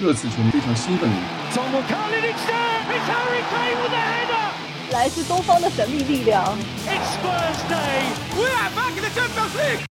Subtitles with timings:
[0.00, 1.10] 这次球迷非常兴奋。
[4.92, 6.56] 来自东方的神秘力量。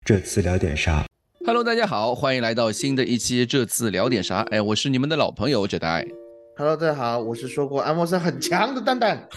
[0.03, 1.05] 这次聊点啥
[1.45, 3.45] ？Hello，大家好，欢迎来到新的一期。
[3.45, 4.41] 这次聊点啥？
[4.51, 6.05] 哎，我是你们的老朋友这代。
[6.57, 9.29] Hello，大家好，我是说过安莫森很强的蛋蛋。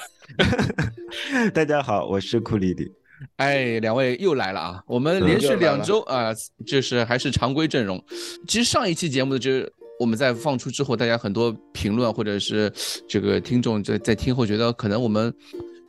[1.55, 2.93] 大家好，我是库里里。
[3.37, 4.83] 哎，两位又来了啊！
[4.87, 6.35] 我们连续两周啊，
[6.67, 8.05] 就是还是常规阵容。
[8.47, 12.73] 其实上一期节目的就是我们在放出之后，大家很多评论或者是
[13.09, 15.33] 这个听众在在听后觉得可能我们。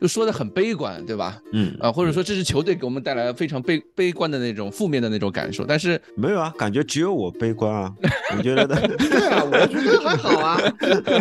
[0.00, 1.40] 就说的很悲观，对吧？
[1.52, 7.92] 嗯啊，或者说这支球队给我们带来了非常悲悲观的那种负面的那种感受，但是没有啊，感觉只有我悲观啊，
[8.36, 8.64] 我觉得
[8.96, 10.56] 对啊，我觉得还好啊，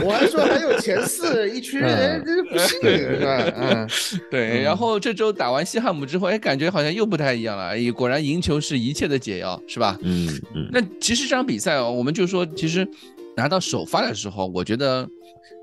[0.04, 3.54] 我还说还有前四一群人，这是不信是吧？
[3.56, 3.88] 嗯，
[4.30, 4.62] 对。
[4.62, 9.98] 然后这周打完西汉姆之后，哎，感觉好像又不太一样了，哎果然赢球是一切的解药，是吧？
[10.04, 10.70] 嗯嗯。
[10.72, 12.88] 那其实这场比赛哦，我们就说，其实
[13.36, 15.08] 拿到首发的时候，我觉得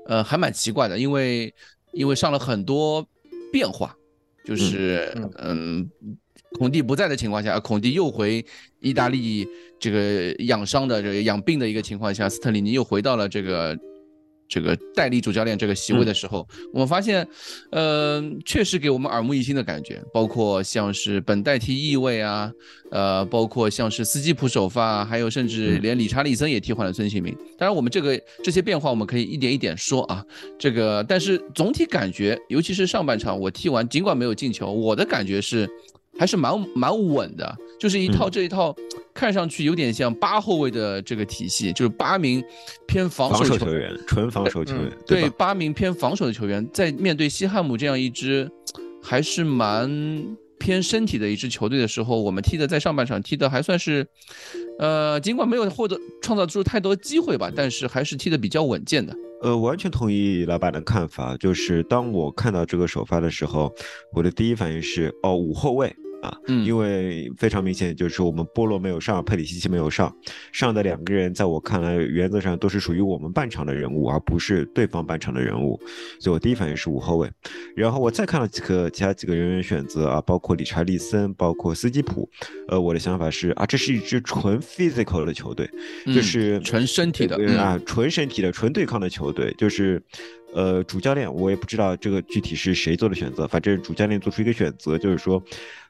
[0.07, 1.53] 呃还蛮奇怪的，因为。
[1.95, 3.03] 因为上了很多
[3.51, 3.95] 变化，
[4.43, 5.89] 就是嗯，
[6.59, 8.45] 孔蒂不在的情况下，孔蒂又回
[8.81, 9.47] 意大利
[9.79, 13.75] 这个养伤的这个养病的一个情况下，斯特里尼又回到了这个。
[14.47, 17.27] 这个代理主教练这个席位的时候，我们发现，
[17.71, 22.51] 呃，确实给我们耳目一新的感觉，包括像是本代替翼位啊，
[22.91, 27.35] 呃，包括像是斯基普首发，还有甚至连理查利森也替换了孙兴民。
[27.57, 30.23] 当然，我们这个这些变化我们可以一点一点说啊，
[30.59, 35.67] 这个，但是总体感觉，尤其是上半场我踢完，尽管没有进球，我的感觉是。
[36.17, 38.75] 还是蛮蛮稳的，就是一套这一套，
[39.13, 42.43] 看上去有点像八后卫的这个体系，就是八名
[42.87, 44.91] 偏防守球员，纯防守球员。
[45.05, 48.49] 对，八名偏防守的球员，在面对西汉姆这样一支
[49.03, 54.07] 还是蛮偏身体的一支球队的时候，我们踢的在上半场踢的还算是，
[54.79, 59.13] 呃，尽管没有获得创造出太多机会吧，但是还是踢的比较稳健的。
[59.41, 63.71] 呃，完全同意老板的看法，就是当我看到这个首发的时候，
[64.13, 65.93] 我的第一反应是，哦，五后卫。
[66.25, 70.13] 啊，嗯，因为非常明显，就是我们波罗没有上，佩里西奇没有上，
[70.51, 75.79] 上的两个人，在我看来，原则上都是属于我们半场的人物，而不是对方半场的人物，
[76.19, 77.29] 所以我第一反应是五后卫。
[77.75, 82.27] 然后我再看了几个其他几个人员选择啊，包括理查利森，包括斯基普，
[82.67, 85.69] 呃，我的想法是啊，这是一支纯 physical 的球队，
[86.07, 90.01] 就是纯身体的啊，纯身体的、纯对抗的球队，就是。
[90.53, 95.43] 呃，主教练我也不知道这个具体是谁做的选择，反正主教练做出一个选择，就是说，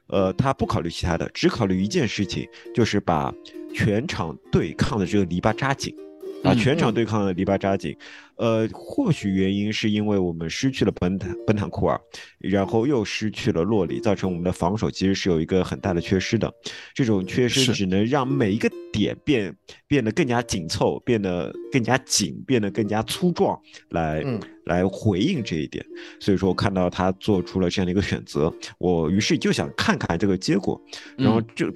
[0.08, 3.32] 呃，他不考虑其他的，只考虑一件事情，就是把
[3.74, 5.94] 全场对抗的这个篱笆扎紧，
[6.42, 7.96] 把全场对抗的篱笆扎紧。
[8.36, 12.00] 呃，或许原因是因为我们失去了本坦本坦库尔，
[12.38, 16.52] 然后又失去了洛里，造成我们的防守其实是有一个很大的缺失的。
[16.94, 19.54] 这种缺失只能让每一个点变
[19.86, 23.58] 变得更加紧凑，变得更加紧，变得更加粗壮，
[23.90, 24.22] 来
[24.64, 25.84] 来回应这一点。
[26.20, 30.80] 所以说，我看到他做出了这样的一个选择，我于是就想看看这个结果。
[31.16, 31.70] 然后就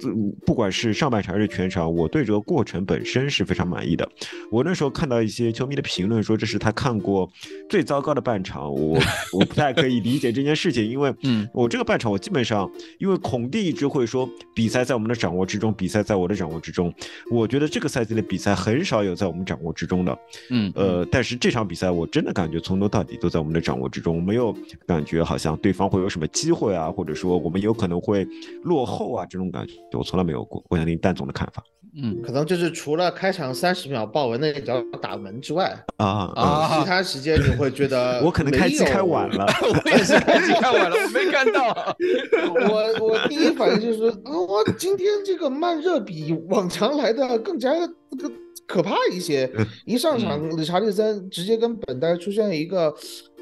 [0.45, 4.07] 不管是上半场还是全场，我对这个过程本身是非常满意的。
[4.51, 6.61] 我那时候看到一些球迷的评论说这是。
[6.61, 7.27] 他看过
[7.67, 8.99] 最糟糕的半场，我
[9.33, 12.69] 我不太可以理解这件事情，因为嗯，我这个半场我基本上，
[12.99, 16.93] 因为孔蒂一直会说比赛在我们的掌握之中，比赛在我的掌握之中，
[17.31, 20.15] 我觉得这个赛季的比赛很少有在我们掌握之中的，
[20.51, 28.27] 嗯呃，但是这场比赛我真的感觉从头到底都在我们的掌握之中，没有感觉好像对方会有什么机会啊，或者说我们有可能会
[28.63, 30.63] 落后啊这种感觉，我从来没有过。
[30.69, 31.63] 我想听蛋总的看法。
[31.93, 39.45] 嗯，可能就是除了开场三十秒豹纹那脚打门之外啊啊，其他时间你会觉得 我可能开机开晚了，
[39.85, 41.95] 我也是开机开晚了，我没看到。
[42.69, 47.73] 我我第一反应就是啊，我今天这个慢热比往常来的更加
[48.17, 48.31] 可
[48.67, 49.51] 可怕一些。
[49.85, 52.93] 一上场，理查利森直接跟本代出现一个，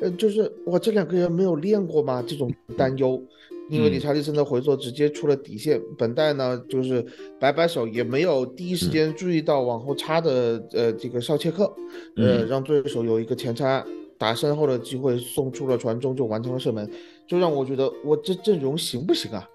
[0.02, 2.24] 呃，就是哇，这两个人没有练过吗？
[2.26, 3.22] 这种担忧。
[3.70, 7.06] 因为理查利森的回做直接出了底线，本代呢就是
[7.40, 11.72] 摆摆手，也没有第一时间注意到往后插的呃这个绍切克，
[12.16, 13.86] 呃让对手有一个前插
[14.18, 16.90] 打身后的机会，送出了传中就完成了射门，
[17.28, 19.48] 就让我觉得我这阵容行不行啊？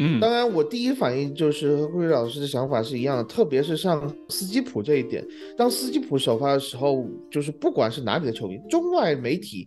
[0.00, 5.26] 嗯，当然我第一反应就是和顾瑞老师的想法是一样的，特别是像斯基普这一点，
[5.56, 9.66] 当斯基普首发的时候，就是不管是哪里的球迷，中外媒体。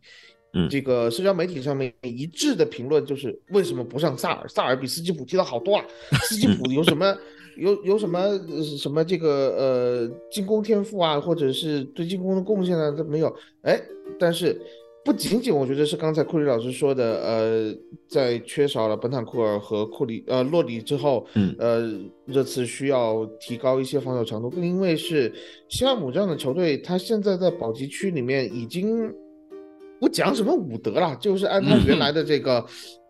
[0.53, 4.47] 嗯，这个社交媒体上面一致的评论就是为什么不上萨尔？
[4.47, 5.85] 萨尔比斯基普踢的好多啊！
[6.23, 7.15] 斯基普有什么
[7.57, 8.39] 有有什么
[8.77, 12.91] 什么这个呃进攻天赋啊，或者是对进攻的贡献呢？
[12.91, 13.33] 都没有。
[13.61, 13.79] 哎，
[14.19, 14.59] 但是
[15.03, 17.75] 不仅仅我觉得是刚才库里老师说的，呃，
[18.07, 21.91] 在缺少了本坦库尔和库里呃洛里之后，嗯呃，
[22.25, 25.31] 热刺需要提高一些防守强度，更因为是
[25.69, 29.13] 西汉姆这样的球队，他现在在保级区里面已经
[30.01, 32.65] 不讲什么武德了，就是按他原来的这个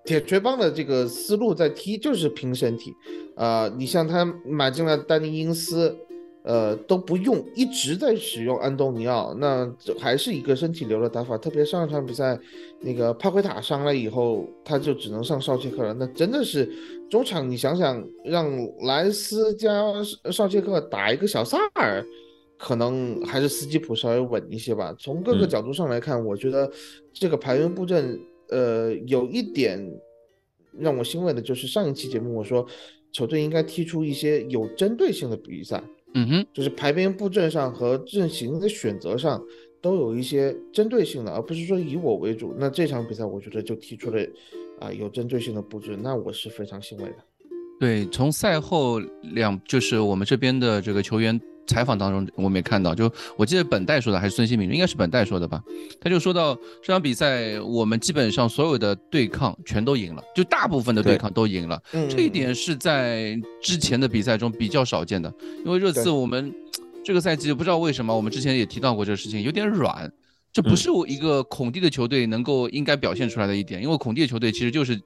[0.05, 2.93] 铁锤帮的这个思路在踢，就是拼身体。
[3.35, 5.97] 呃，你像他买进了丹尼因斯。
[6.43, 11.37] 呃，都不用，一直在使用安东尼奥，那这还是一个身体流的打法。
[11.37, 12.35] 特别上一场比赛，
[12.79, 15.93] 那个帕奎塔伤了以后，他就只能上绍切克了。
[15.93, 16.67] 那真的是
[17.11, 18.51] 中场，你想想，让
[18.87, 19.71] 莱斯加
[20.31, 22.03] 绍切克打一个小萨尔，
[22.61, 24.95] 可能还是斯基普稍微稳一些吧。
[24.99, 26.71] 从各个角度上来看，我觉得
[27.11, 28.19] 这个排兵布阵，
[28.49, 29.83] 呃，有一点
[30.77, 32.63] 让我欣慰的就是上一期节目我说，
[33.11, 35.83] 球队应该踢出一些有针对性的比赛。
[36.13, 39.43] 嗯哼，就是排兵布阵上和阵型的选择上
[39.81, 42.53] 都有一些针对性的，而不是说以我为主。
[42.59, 44.21] 那这场比赛我觉得就踢出了
[44.79, 47.15] 啊有针对性的布置，那我是非常欣慰的。
[47.79, 48.99] 对，从赛后
[49.33, 51.41] 两就是我们这边的这个球员。
[51.67, 55.61] 采访当中我们也看到，就我记得本代说的还是孙兴民，应该是本代说的吧？
[55.99, 61.81] 他就说到这场比赛，我们基本上所有的对抗全都赢了，就大部分的对抗都赢了。
[62.09, 65.33] 这一点是在之前的比赛中比较少见的，
[65.65, 66.53] 因为热刺我们
[67.03, 70.11] 这个赛季不知道为什么，我们之前也提到过这个事情，有点软。
[70.53, 74.99] 这不是我一个孔蒂的球队能够应该表现出来的一点，因为孔蒂的球队其实就是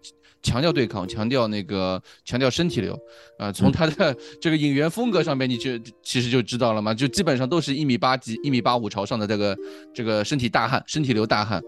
[0.45, 2.95] 强调对抗，强调那个强调身体流，
[3.39, 5.71] 啊，从他的 这个演员风格上面，你就
[6.03, 9.57] 其实就知道了嘛，就基本上都是一米八几、一米八五朝上的这个
[9.93, 11.59] 这个身体大汉、身体流大汉，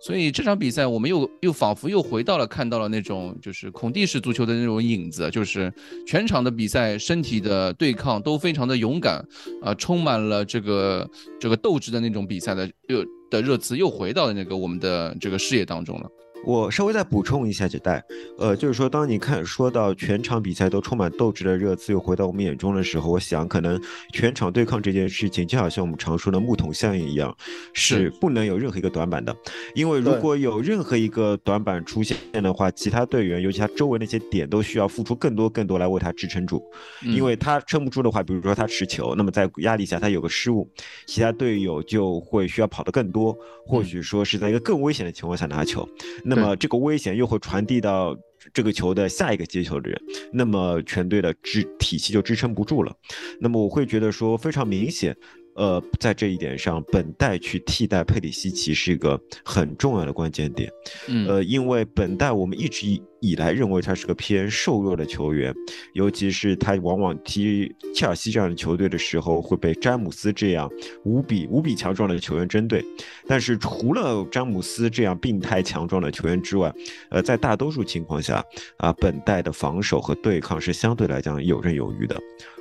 [0.00, 5.72] 所以这场比赛我们又又仿佛又回到了看到了那种就是孔蒂式足球的那种影子，就是
[6.04, 9.24] 全场的比赛身体的对抗都非常的勇敢，
[9.62, 11.08] 啊，充满了这个
[11.40, 13.04] 这个斗志的那种比赛的又。
[13.30, 16.08] 的热词又回到了那个我们的这个视野当中了。
[16.46, 18.04] 我稍微再补充一下，这代，
[18.38, 23.80] 呃，就是说，当你看说到全场比赛都充满斗志的热刺又回到我们眼中的时候，我想可能
[24.12, 27.34] 全场对抗这件事情，就好像我们常说的木桶效应一样，
[27.72, 29.34] 是不能有任何一个短板的。
[29.74, 36.62] 因为如果有任何一个短板出现的话，其他队员，尤其他周围那些点，都需要付出更多更多来为他支撑住。
[37.02, 40.68] 因为他撑不住的话，比如说他持球，那么在压力下他有个失误，
[41.06, 43.36] 其他队友就会需要跑得更多，
[43.66, 45.88] 或许说是在一个更危险的情况下拿球。
[46.24, 48.16] 那那么这个危险又会传递到
[48.52, 50.00] 这个球的下一个接球的人，
[50.32, 52.94] 那么全队的支体系就支撑不住了。
[53.40, 55.16] 那么我会觉得说非常明显。
[55.56, 60.68] 呃，在这一点上，本代去替代佩里西奇是一个很重要的关键点。
[61.06, 65.52] 嗯，呃，因为本代我们一直以以来认为他是个偏瘦弱的球员，
[65.94, 70.70] 尤其是他往往踢切尔西这样的球队的时候，会被詹姆斯这样
[71.04, 72.84] 无比无比强壮的球员针对。
[73.26, 76.72] 但是除了詹姆斯这样病态强壮的球员之外，
[77.10, 78.40] 呃，在大多数情况下
[78.76, 82.16] 啊，本代的防守和对抗是相对来讲游刃有余的。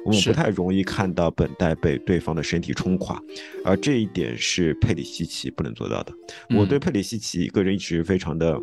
[0.06, 3.21] 我们不太容易看到本代被对方的身体冲垮，
[3.63, 6.12] 而这一点是佩里西奇不能做到的。
[6.57, 8.60] 我对佩里西奇个人一直非常的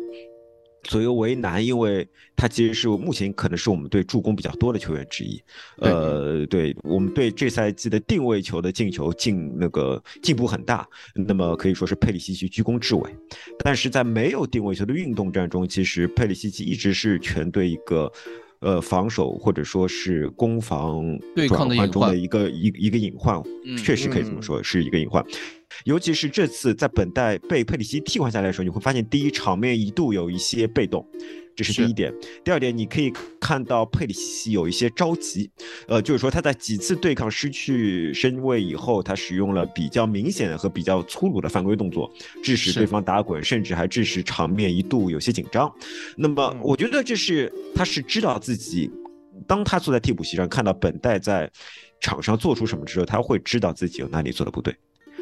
[0.83, 5.41] 左右为难，因为他其实是目前可能是我们队助攻比较多的球员之一。
[5.77, 13.15] 呃，对我们对这赛季的定位球的进球进那个进步很大，那么可以说是佩里西奇居功至伟。
[13.63, 18.11] 但是在没有定位球的运动战中，其实佩里西奇一直是全队一个。
[18.61, 21.03] 呃，防守或者说是攻防
[21.47, 23.41] 转换中的一个一一个隐患，
[23.75, 25.25] 确实可以这么说，是一个隐患。
[25.85, 31.05] 尤其是这次在本代被佩里西替换下来的时候，你会发现第一场面一度有一些被动。
[31.53, 32.11] 这是第一点，
[32.45, 35.51] 第二点，你可以看到佩里西有一些着急，
[35.85, 42.09] 呃，就是说他在几次对抗失去身位以后，他使用了比较明显的和比较粗鲁的犯规动作，
[42.41, 45.69] 致使对方打滚，甚至还致使场面一度有些紧张。
[46.15, 48.89] 那么，我觉得这是他是知道自己，
[49.45, 51.51] 当他坐在替补席上看到本代在
[51.99, 54.73] 场上做出什么之后，他会知道自己有哪里做的不对。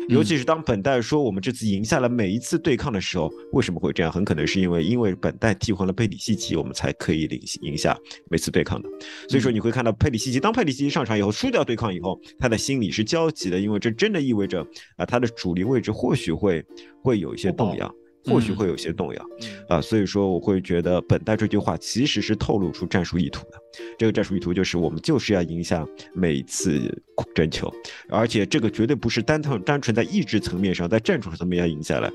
[0.10, 4.12] 尤其是当本代说我们这次赢下了每一次对抗的时候，为什么会这样？
[4.12, 7.96] 很可能是因为因为本代替换了佩里西奇，我们才可以领赢下
[8.30, 8.90] 每次对抗的。
[9.30, 14.66] 所以说你会看到佩里西奇，当佩里西奇上场以后输掉对抗以后，他的心里是焦急的，因为这真的意味着
[14.98, 16.66] 啊他的主力位置或许会
[17.04, 17.94] 会有一些动摇。
[18.26, 19.26] 或许会有些动摇，
[19.68, 23.58] 啊，所以说我会觉得本代这句话其实是透露出战术意图的。
[23.98, 27.02] 这个战术意图就是我们就是要赢下每次
[27.34, 27.72] 争球，
[28.10, 32.12] 而且这个绝对不是单单单纯在意志层面上，在战术层面要赢下来。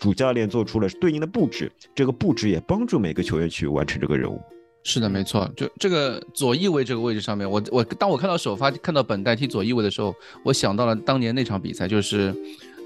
[0.00, 4.40] 主教练做出了对应的布置，这个布置也帮助每个球员去完成这个任务。
[4.82, 12.34] 是的，没错，就这个左翼位这个位置上面，我我当我看到首发看到本代踢左翼位的时候，我想到了当年那场比赛，就是。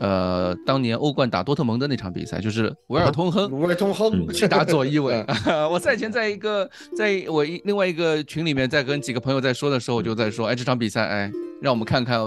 [0.01, 5.25] 呃，当年欧冠打多特蒙德那场比赛，就是维尔通亨，维尔通亨去打左翼卫。
[5.71, 11.31] 我赛前在一个在我一另外一个群里面，在跟几个朋友在说的时候，我就在说，哎，这场比赛，哎，
[11.63, 12.21] 让我们看看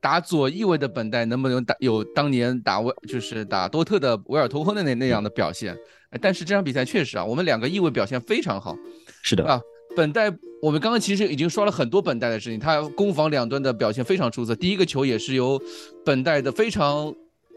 [0.00, 5.76] 打左翼卫的本代能不能打有当年打维就是打多特的维尔通亨的那那样的表现。
[6.20, 8.76] 但是这场比赛确实啊，我们两个翼卫表现非常好。
[9.22, 9.60] 是的啊，
[9.96, 10.30] 本代
[10.64, 14.54] 我们刚刚其实已经说了很多本代的事情，他攻防两端的表现非常出色。
[14.54, 15.60] 第一个球也是由
[16.02, 17.14] 本代的非常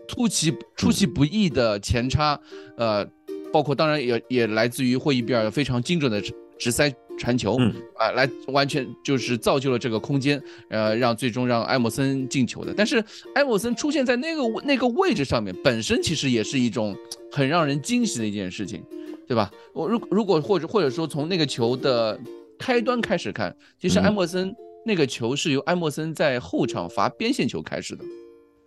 [0.09, 2.37] 出其出其不意的前插，
[2.75, 3.07] 呃，
[3.53, 6.21] 包括当然也也来自于霍伊比尔非常精准的
[6.59, 7.57] 直塞传球，
[7.95, 12.73] 啊，来完全就是造就了这个空间，呃，让最终让埃默森进球的。
[12.75, 13.01] 但是
[13.35, 16.93] 埃默森出现在那个那个位置上面，本身其实也是一种
[17.31, 18.83] 很让人惊喜的一件事情。
[19.25, 19.51] 对吧？
[19.73, 22.17] 我如如果或者或者说从那个球的
[22.57, 28.03] 开端开始看，其实埃默森那个球是由埃默森在后场罚边线球开始的。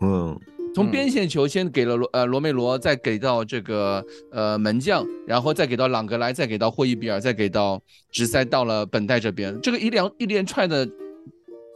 [0.02, 0.38] 嗯，
[0.74, 9.60] 从边线球先给了罗呃罗梅罗，再给到这个呃门将，然后再给到朗格莱，再给到霍伊比尔，再给到直塞到了本代这边。
[9.60, 10.88] 这个一连一连串的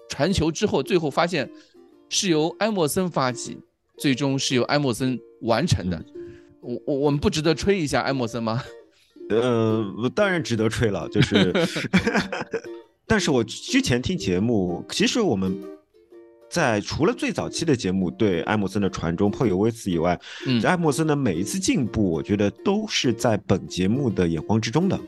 [0.09, 1.51] 传球之后，最后发现
[2.09, 3.59] 是由埃默森发起，
[3.99, 6.03] 最终是由埃默森完成的。
[6.61, 8.63] 我我我们不值得吹一下埃默森吗？
[9.31, 11.53] 呃，当然值得吹了，就是，
[13.07, 15.57] 但是我之前听节目，其实我们
[16.51, 25.01] 在除了最早期的节目对艾默森的传中颇有微词以外，嗯，埃默森的每一次进步，我觉得都是在本节目的眼光之中的，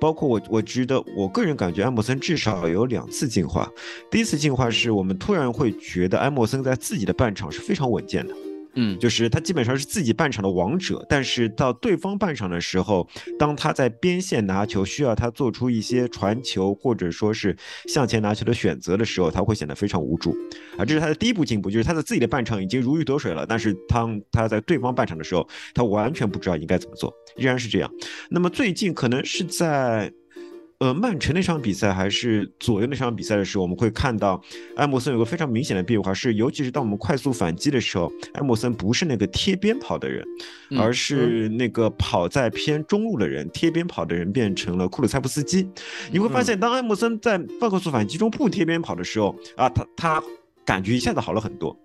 [0.00, 3.70] 包括我，我觉得我个人感觉艾默森至少有两次进化，
[4.10, 8.34] 第一次进化是我们突然会觉得艾默森在自己的半场是非常稳健的。
[8.74, 13.08] 嗯，就是他基本上是自己半场的王者，但是到对方半场的时候，
[13.38, 17.56] 当他在边线拿球，需要他做出一些传球或者说是
[17.88, 20.36] 向前拿球的选择的时候，他会显得非常无助。
[20.76, 27.90] 啊，这是他的第一步进步，就是他在自己的半场已经如鱼得水了，但是当他在对方半场的时候，他完全不知道应该怎么做，依然是这样。
[28.30, 30.12] 那么最近可能是在。
[30.80, 34.42] 呃，曼城那场比赛还是左右那场比赛的时候，我们会看到
[34.76, 40.24] 埃默森有个非常明显的变化，是尤其是当我们快速反击的时候，埃默森不是那个贴边跑的人，
[40.78, 45.68] 而是那个跑在偏中路的人，贴边跑的人变成了库鲁塞夫斯基。
[46.10, 50.22] 你会发现，当埃默森在快速反击中不贴边跑的时候，啊，他他。
[50.64, 51.76] 感觉一下子好了很多，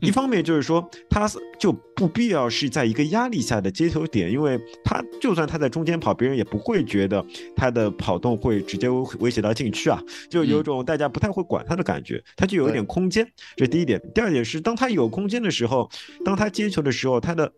[0.00, 14.00] 一方面就是说他就不必要是在一个压力下的接球点，因为他就算他在中间跑，别人也不会觉得他的跑动会直接威胁到禁区啊，就有种大家不太会管他的感觉，他就有一点空间，这是第一点。
[14.14, 15.90] 第二点是，当他有空间的时候，
[16.24, 17.52] 当他接球的时候，他的。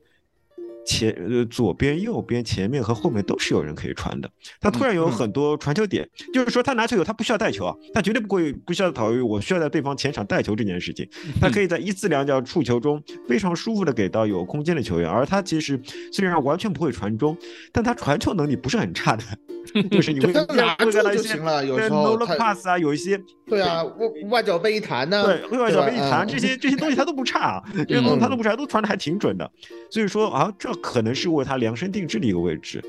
[0.84, 11.08] 前呃左边右边前面和后面都是有人可以传的，他突然有很多传球点，就是说他拿球以后他不需要带球啊，他绝对不会不需要考虑我需要在对方前场带球这件事情，
[11.40, 15.80] 他可以在一次两脚触球中非常舒服的给到有空间的球员，而他其实
[16.12, 17.36] 虽然完全不会传中，
[17.72, 19.22] 但他传球能力不是很差的。
[19.90, 29.50] 就是你会拿住就行了，有时候 pass 啊，有一些对啊，外外脚背一弹呢，对，外脚背一弹，这些这些东西他都不差，这些东西他都不差，都传的还挺准的。
[29.90, 32.82] 所以说啊，这可能是为他量身定制的一个位置。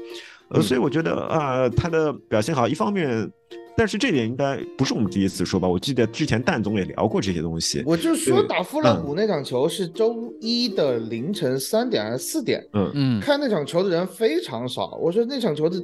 [0.50, 3.30] 呃，所以我觉得啊，他的表现好，一方面，
[3.77, 5.68] 但是这点应该不是我们第一次说吧？
[5.68, 7.82] 我记得之前蛋总也聊过这些东西。
[7.86, 12.63] 我就说打富勒姆那场球是周一的凌晨三点还是四点？
[12.74, 14.98] 嗯嗯，看那场球的人非常少。
[15.01, 15.82] 我说那场球的。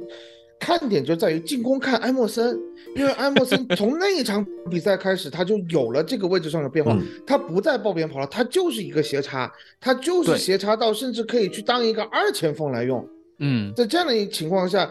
[0.60, 2.56] 看点就在于进攻看埃默森，
[2.94, 9.50] 因为埃默森 从那一场比赛开始，他就有了这个位置上的变化，他不再抱边跑了，他就是一个斜插，
[9.80, 13.04] 他就是斜插到甚至可以去当一个二前锋来用。
[13.38, 14.88] 嗯，在这样的一情况下，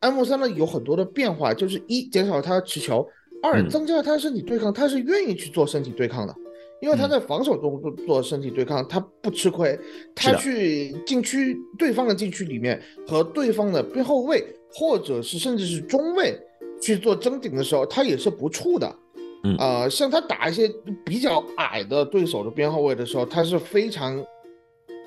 [0.00, 3.06] 埃默森呢有很多的变化，就是一减少他持球，
[3.42, 6.34] 二增加了他身体对抗，他是愿意去做身体对抗的。
[6.80, 9.78] 因为他在防守中做身体对抗，他不吃亏。
[10.14, 16.38] 他去禁区对方的禁区里面和对方的边后卫，或者是甚至是中卫
[16.80, 18.96] 去做争顶的时候，他也是不怵的。
[19.44, 20.70] 嗯啊，像他打一些
[21.04, 24.22] 比较矮的对手的边后卫的时候，他是非常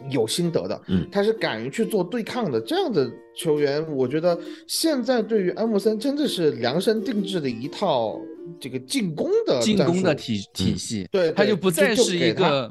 [0.10, 0.82] 有心得的。
[0.88, 2.60] 嗯，他是敢于去做对抗的。
[2.60, 8.20] 这样的球员，我觉得现在对于安慕森真的是量身定制的一套。
[8.60, 12.70] 这个进攻的进攻的体体系，对，他就不再是一个，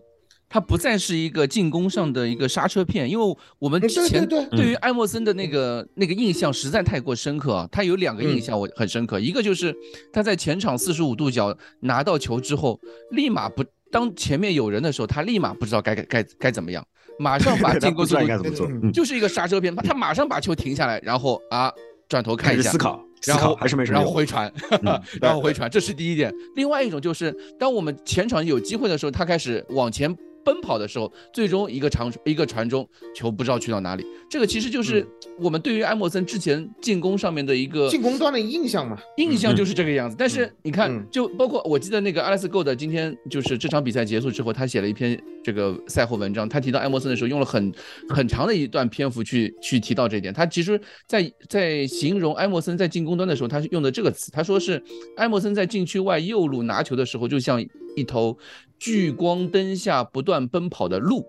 [0.52, 7.66] 它不再是一个进攻上的一个刹车片，因为我们之前对于艾默森的那个那个印象实在太过深刻啊。
[7.72, 9.74] 他有两个印象我很深刻，一个就是
[10.12, 12.78] 他在前场四十五度角拿到球之后，
[13.12, 16.86] 立马不当前面有人的时候，他立马不知道该该该该怎么样，
[17.18, 21.72] 马上把进攻速度就是一个刹车片，他马上把球停下来，然后啊
[22.10, 23.02] 转头看一下思考。
[23.24, 24.52] 然后还是没什么，然后回传，
[25.22, 26.34] 然后回传，这是第一点。
[26.56, 30.12] 另外一种就是，当我们前场有机会的时候，他开始往前
[30.44, 34.04] 奔跑的时候，最终一个长一个传中，球不知道去到哪里。
[34.28, 35.06] 这个其实就是
[35.38, 40.16] 我们对于埃莫森之前进攻上面的一个进攻端的印象嘛，印象就是这个样子。
[40.18, 47.72] 但是你看嗯，就包括我记得那个 Alex Gold 今天就是这场比赛结束之后，他写了一篇这个赛后文章，他提到埃莫森的时候用了很
[48.08, 50.32] 很长的一段篇幅去去提到这一点。
[50.32, 54.82] 他其实在在形容埃莫森在进攻端的时候，他是用的这个词，他说是
[55.16, 57.62] 埃莫森在禁区外右路拿球的时候，就像
[57.94, 58.36] 一头
[58.82, 61.24] 聚光灯下不断奔跑的鹿。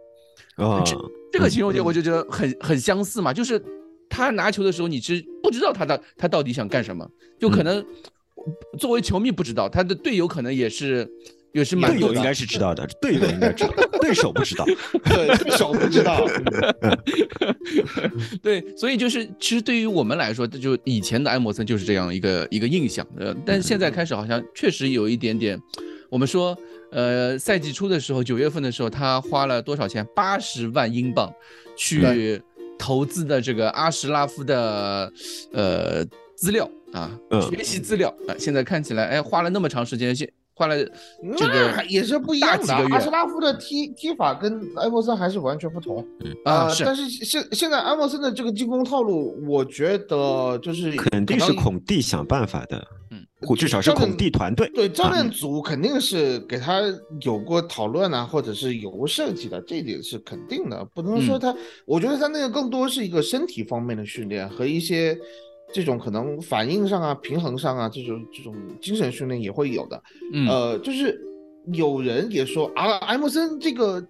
[0.55, 0.83] 啊，
[1.31, 3.63] 这个形容点我就觉得很很相似嘛，就是
[4.09, 7.07] 他拿球的时候，你是不知道他的他到底想干什么，
[7.39, 7.85] 就可能
[8.79, 11.07] 作为球迷不知道，他的队友可能也是
[11.53, 14.65] 也是蛮队友应该是知道的，队友应该知道， 对手不知道。
[15.05, 16.25] 对，手不知道。
[18.41, 25.59] 对，所以就是其实对于我们来说，就以前的埃默森就是这样一个一个印象呃，但是现在开始好像确实有一点点，
[26.13, 26.55] 我们说
[26.91, 30.07] 呃赛季初的时候，九月份的时候，他花了多少钱？
[30.15, 31.33] 八十万英镑
[31.75, 32.39] 去
[32.77, 35.11] 投资的这个阿什拉夫的
[35.53, 36.05] 呃
[36.35, 40.77] 资料啊，嗯学习资料啊，现在看起来哎花了那么长时间，现花了
[41.35, 42.75] 这个那也是不一样的。
[42.91, 46.05] 阿什拉夫的踢踢法跟埃莫森还是完全不同
[46.45, 54.69] 啊，呃是但是现现在埃莫森的这个进攻套路，我觉得就是肯定是孔蒂想办法的，嗯，或至少是教练孔蒂团队。
[54.73, 56.81] 对教啊练组肯定是给他
[57.21, 60.83] 有过讨论啊，或者是有过设计的，这一点是肯定的。
[60.93, 65.17] 不能说嗯他，我觉得他那个更多是一个身体方面的训练和一些
[65.73, 70.01] 这种可能反应上啊、平衡上啊这种这种精神训练也会有的。
[70.33, 71.19] 嗯呃，就是
[71.71, 74.05] 有人也说啊，埃默森这个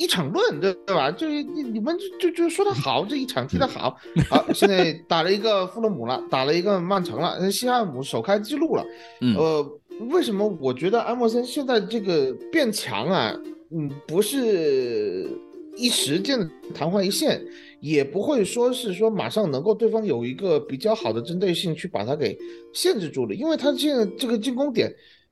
[0.00, 1.10] 一场论，对对吧？
[1.10, 3.94] 就是你你们就就就说的好，这一场踢得好，
[4.30, 8.84] 好，现在打了一个富勒姆了， 打了一个曼城了，呃西汉姆首开纪录了。
[9.20, 9.78] 嗯呃，
[10.08, 13.38] 为什么我觉得埃默森现在这个变强啊，
[13.72, 15.28] 嗯，不是
[15.76, 17.38] 一时间的昙花一现，
[17.80, 22.38] 也不会说是说马上能够对方有一个比较好的针对性去把他给
[22.72, 24.90] 限制住了，因为他现在这个进攻点，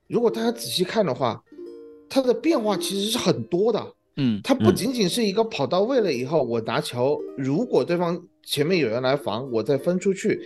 [0.08, 1.42] 如果大家仔细看的话，
[2.10, 3.94] 它的变化其实是很多的。
[4.18, 4.38] 嗯。
[4.44, 4.74] 它不嗯。
[4.74, 10.38] 仅仅是一个跑到位了以后，我拿球，如果对方前面有人来防，我再分出去，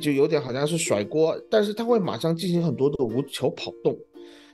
[0.00, 3.96] 就有点好像是甩锅，但是他会马上进行很多的无球跑动，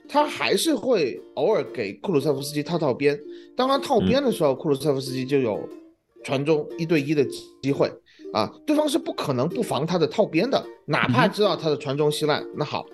[0.06, 3.18] 他还是会偶尔给库鲁塞夫斯基套套边，
[3.56, 5.66] 当他套边的时候，库鲁塞夫斯基就有
[6.22, 7.24] 传中一对一的
[7.62, 7.90] 机会。
[8.32, 12.84] 啊，对方是不可能不防他的套边的，哪怕知道他的传中稀烂，那好。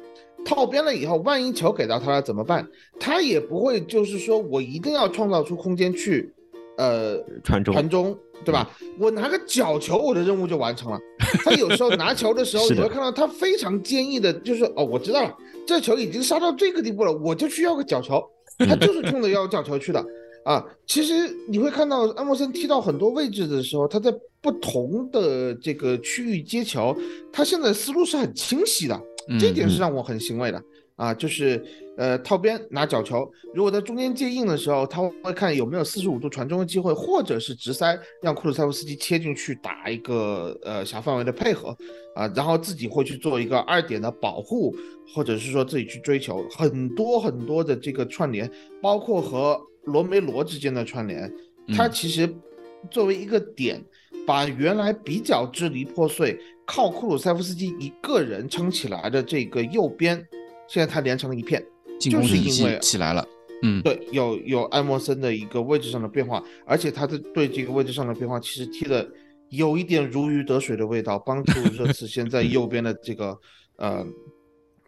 [0.44, 2.66] 套边了以后，万一球给到他了怎么办？
[2.98, 6.32] 他也不会就是说我一定要创造出空间去，
[6.76, 8.70] 呃，传中传中，对吧？
[8.98, 10.98] 我拿个角球，我的任务就完成了。
[11.44, 18.22] 他有时候拿球的时候， 你会看到他非常坚毅的，就是哦，我知道了，这球已经杀到这个地步了，我就需要个角球，
[18.58, 20.04] 他就是冲着要角球去的
[20.44, 20.64] 啊。
[20.86, 26.96] 其实你会看到安默森踢到很多位置的时候，他在不同的这个区域接球，
[27.30, 28.98] 他现在思路是很清晰的。
[29.38, 30.62] 这点是让我很欣慰的。
[30.96, 31.64] 啊，就是
[31.96, 41.74] 呃套边拿角球，如果在中间接应的时候，他会看有没有四十五度传中的机会，或者是直塞让库鲁塞夫斯基切进去打一个呃小范围的配合。
[42.14, 44.76] 啊，然后自己会去做一个二点的保护，
[45.14, 48.50] 或者是说自己去追求很多很多的这个串联，
[48.82, 51.32] 包括和罗梅罗之间的串联，
[51.74, 52.30] 他其实
[52.90, 53.82] 作为一个点。
[54.26, 56.38] 把原来比较支离破碎、
[56.70, 60.16] 靠库鲁塞夫斯基一个人撑起来的这个右边，
[60.68, 61.60] 现在他连成了一片，
[61.98, 63.26] 就是因为起来了。
[63.64, 69.04] 嗯，对，有有埃默森的一个位置上的变化，而且他的对这个位置上的变化，其实踢的
[69.48, 73.36] 有一点如鱼得水的味道，帮助热刺现在右边的这个
[73.76, 74.06] 呃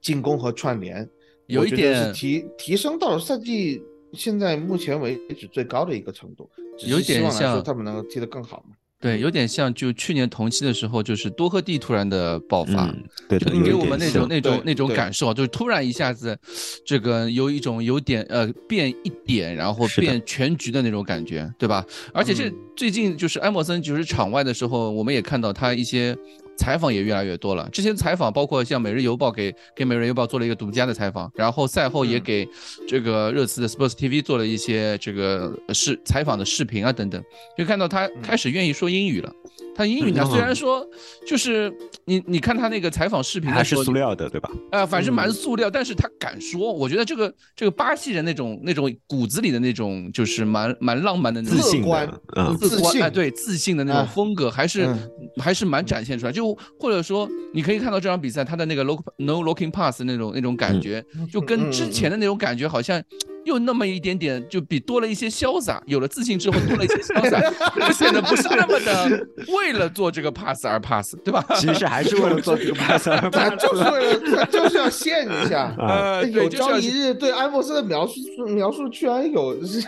[0.01, 1.07] 进攻和串联，
[1.49, 8.77] 有一点提提升到了赛季现在目前为止最高的一个程度，只有是希望来说点像他们能够踢得更好嘛。
[9.03, 12.85] 对，有点像就去年同期的时候，就是多赫蒂突然的爆发。
[12.85, 16.39] 嗯，对的，就给我们那种那种那种感受啊，就是突然一下子，
[16.87, 21.85] 这个有一种有点呃变一点，然后变全局的那种感觉，对吧？
[22.15, 26.17] 而且这嗯最近就是埃默森，就是场外的时候，我们也看到他一些
[26.63, 27.69] 采访也越来越多了。
[27.71, 32.49] 之前采访包括像《每日邮报》给给《每日邮报》做了一个独家的采访，然后赛后也嗯给
[32.87, 37.21] 这个热刺的 Sports TV 做了一些这个视采访的视频啊等等，
[37.59, 39.33] 就看到他嗯开始愿意说英语了。
[39.75, 40.87] 他英语呢，嗯虽然说
[41.27, 41.73] 就是
[42.05, 44.51] 你你看他那个采访视频的还是，塑料的，对吧？
[44.71, 45.33] 啊，反正蛮嗯。
[45.33, 52.21] 塑料，但是他敢说，我觉得这个这个巴西人那种那种骨子里的那种，就是蛮蛮浪漫的那种自观
[52.59, 54.99] 自信观哎，对自信的那种啊风格，还是、嗯。
[55.41, 56.33] 还是蛮展现出来。
[56.33, 60.81] 就或者说，你可以看到这场比赛他的那个 look no looking pass 那种那种感嗯。
[60.81, 63.03] 觉，就跟之前的那种感觉好像
[63.45, 65.83] 又那么一点点，就比多了一些潇洒。
[65.87, 67.41] 有了自信之后，多了一些潇洒，
[67.87, 71.45] 就显得不是那么的 为了做这个 pass 而 pass，对吧？
[71.57, 75.75] 其实还是为了做这个 pass 而他 pass，就是为了他就是要陷一下。
[75.79, 79.81] 啊，呃，有朝一日对埃博斯的描述描述居然有是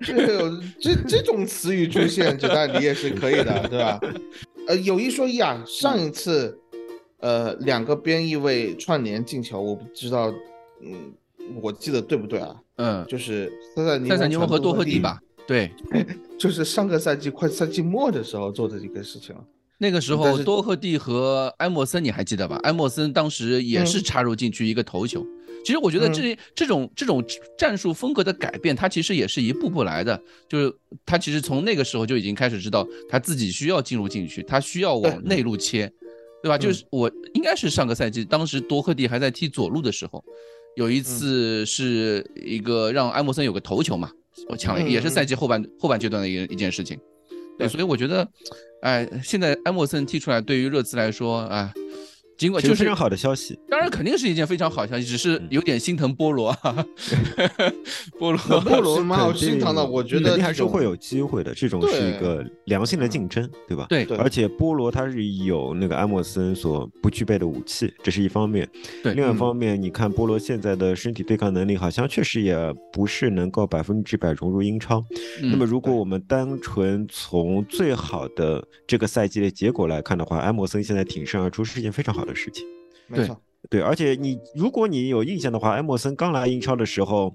[0.00, 4.00] 是有这这种词语出现，这那你也是可以的，对吧？
[4.68, 6.58] 呃，有一说一啊，上一次
[7.20, 10.32] 呃两个边翼位串联进球，我不知道，
[10.82, 11.12] 嗯，
[11.60, 12.56] 我记得对不对啊？
[12.76, 15.20] 嗯，就是塞塞尼塞塞尼翁和多多赫蒂吧？
[15.46, 15.70] 对，
[16.38, 19.44] 就是上个赛季快赛季末的时候做的一个事情了。
[19.78, 22.56] 那个时候多赫蒂和埃莫森你还记得吧？
[22.62, 25.24] 埃莫森当时也是嗯插入进去一个头球。
[25.64, 27.22] 其实我觉得这、这种这种
[27.58, 30.18] 战术风格的改变，他其实也是一步步来的。
[30.48, 30.72] 就是
[31.04, 35.92] 他其实从那个时候就已经开始知道他自己需要进入禁区，他需要往内路切，
[36.42, 36.56] 对吧？
[36.56, 40.24] 就是我应该是上个赛季，当时多赫蒂还在踢左路的时候，
[40.76, 44.10] 有一次是一个让埃默森有个头球嘛，
[44.48, 46.98] 我抢了，嗯也是赛季后半后半阶段的一个一件事情。
[47.58, 48.28] 对，所以我觉得，
[48.82, 51.72] 哎，现在埃默森踢出来，对于热刺来说，哎，
[52.36, 53.58] 尽管就是非常好的消息。
[53.68, 56.86] 当然肯定是一件非常好的消息，只是有点心疼波罗啊，
[58.18, 63.86] 波罗，波罗是蛮好心疼的我觉得还是会有机会的，这种是一对个良性的竞争，对吧？
[63.88, 68.68] 对对而且波罗他是有那个埃默森所不具备的武器，这是一方面。
[69.02, 72.56] 对另外一嗯方面，你看波罗现在的身体对抗能力，好像确实也
[72.92, 75.04] 不是能够百分之百融入英超。
[75.42, 82.66] 那么，嗯如果我们单纯从最好的这个赛季的结果来看的话，埃默森现在挺身而出是一件非常好的事情。
[83.08, 87.34] 对没错，对，而且你如果你有印象的话，埃默森刚来英超的时候，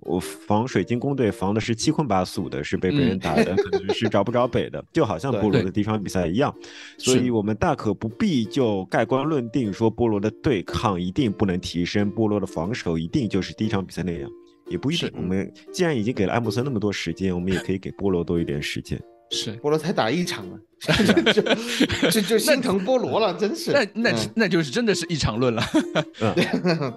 [0.00, 6.54] 我防水晶宫队防的是七荤八素的，是被别人嗯打的，可能是找不着北的， 就好像波罗的第一场比赛一样。
[6.98, 14.28] 所以我们大可不必就盖棺论定说波罗的对抗一定不能提升，波罗的防守一定就是第一场比赛那样。
[14.68, 19.00] 也不一定，我们既然已经给了埃默森那么多时间，我们也可以给波罗多一点时间。
[19.30, 19.56] 是。
[19.58, 20.58] 菠萝才打一场 啊，
[21.32, 23.72] 就就就心疼菠萝了，真是。
[23.72, 24.30] 那那嗯。
[24.36, 25.62] 那就是真的是一场论了，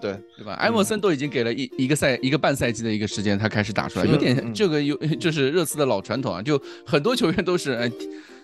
[0.02, 0.54] 对，对吧？
[0.56, 7.90] 埃默森都已经给了一一个赛一个半赛季的一个时间，他开始打出来，有点这个有就是热刺的老传统啊，就很多球员都是哎，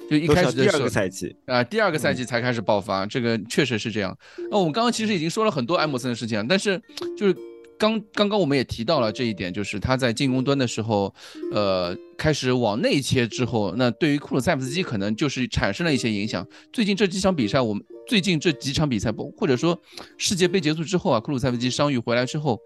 [0.09, 4.17] 就一开始的时候个赛季，啊，第二个赛季才开始爆发，这个确实是这样。
[4.49, 6.81] 那我们刚刚其实已经说了很多埃默森的事情了，但是
[7.17, 7.35] 就是
[7.83, 11.13] 刚刚刚我们也提到了这一点，就是他在进攻端的时候，
[11.51, 16.47] 呃，开始往内切之后，那对于库鲁塞夫斯基可能就是产生了一些影响。
[16.71, 19.77] 最近这几场比赛，我们最近这几场比赛，不或者说
[20.17, 22.57] 世界杯结束之后啊，库鲁塞夫斯基伤愈回来之后，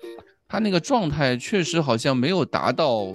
[0.47, 3.07] 他那个状态确实好像没有达到。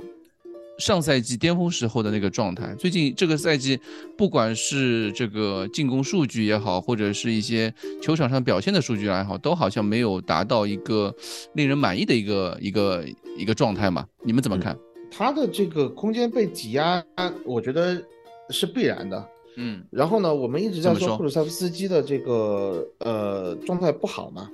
[0.78, 3.78] 上赛季巅峰时候的那个状态，最近这个赛季，
[4.16, 11.14] 不管是这个进攻数据也好，或者是一些球场上表现的数据也好，都好像没有达到一个
[11.54, 13.04] 令人满意的一个一个
[13.36, 14.06] 一个状态嘛？
[14.24, 14.76] 你们怎么看？
[15.10, 17.04] 他的这个空间被挤压，
[17.44, 18.02] 我觉得
[18.48, 19.28] 是必然的。
[19.56, 24.50] 嗯然后呢，我们一直在说说库鲁塞夫斯基的这个呃状态不好嘛，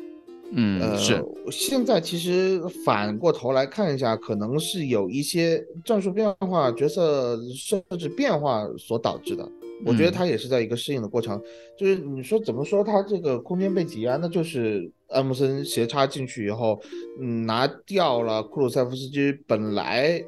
[0.51, 9.47] 嗯，呃，是，现在其实反过头来看一下，可能是有一些战术变化、角色设置变化所导致的。
[9.87, 11.41] 我觉得嗯他也是在一个适应的过程。
[11.79, 16.81] 就是你说怎么说他这个空间被挤压，那就是埃姆森斜插进去以后，
[17.21, 20.21] 嗯，拿掉了库鲁塞夫斯基本来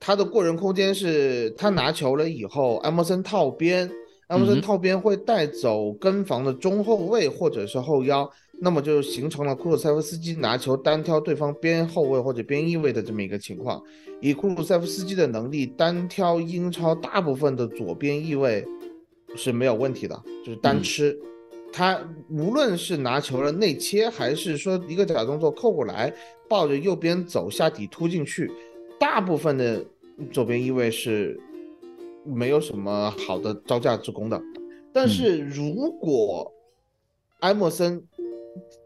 [0.00, 3.90] 他的过人空间是他拿球了以后，埃默森套边，
[4.32, 8.28] 埃默嗯哼森套边会带走跟防的中后卫或者是后腰，
[8.60, 13.82] 那么就形成了库鲁塞夫斯基拿球单挑对方边后卫或者边翼位的这么一个情况。
[14.22, 18.64] 以库鲁塞夫斯基的能力，单挑英超大部分的左边翼位
[19.36, 21.18] 是没有问题的，就是单嗯吃。
[21.72, 21.98] 他
[22.30, 26.12] 无论是拿球的内切，还是说一个假动作扣过来，
[26.48, 28.50] 抱着右边走下底突进去，
[28.98, 29.84] 大部分的
[30.30, 31.40] 左边翼位是
[32.24, 34.40] 没有什么好的招架之功的。
[34.92, 36.52] 但是如果
[37.40, 38.02] 埃默森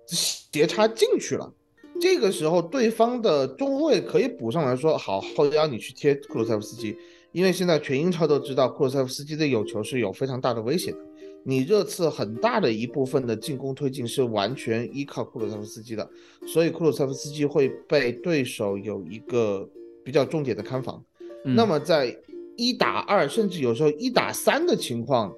[0.06, 1.52] 斜插进去了，
[2.00, 6.96] 这个时候对方的中卫可以补上来说，好，后腰你去贴库鲁塞夫斯基，
[7.32, 10.98] 因为现在全英超都知道库鲁塞夫斯基的有球是有非常大的威胁的。
[11.42, 16.08] 你热刺很大的一部分的进攻推进是完全依靠库鲁塞夫斯基的，
[16.46, 19.68] 所以库鲁塞夫斯基会被对手有一个
[20.04, 21.02] 比较重点的看防。
[21.44, 22.16] 嗯那么在
[22.56, 25.34] 一打二，甚至有时候一打三的情况，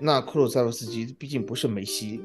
[0.00, 2.20] 那库鲁塞夫斯基毕竟不是梅西，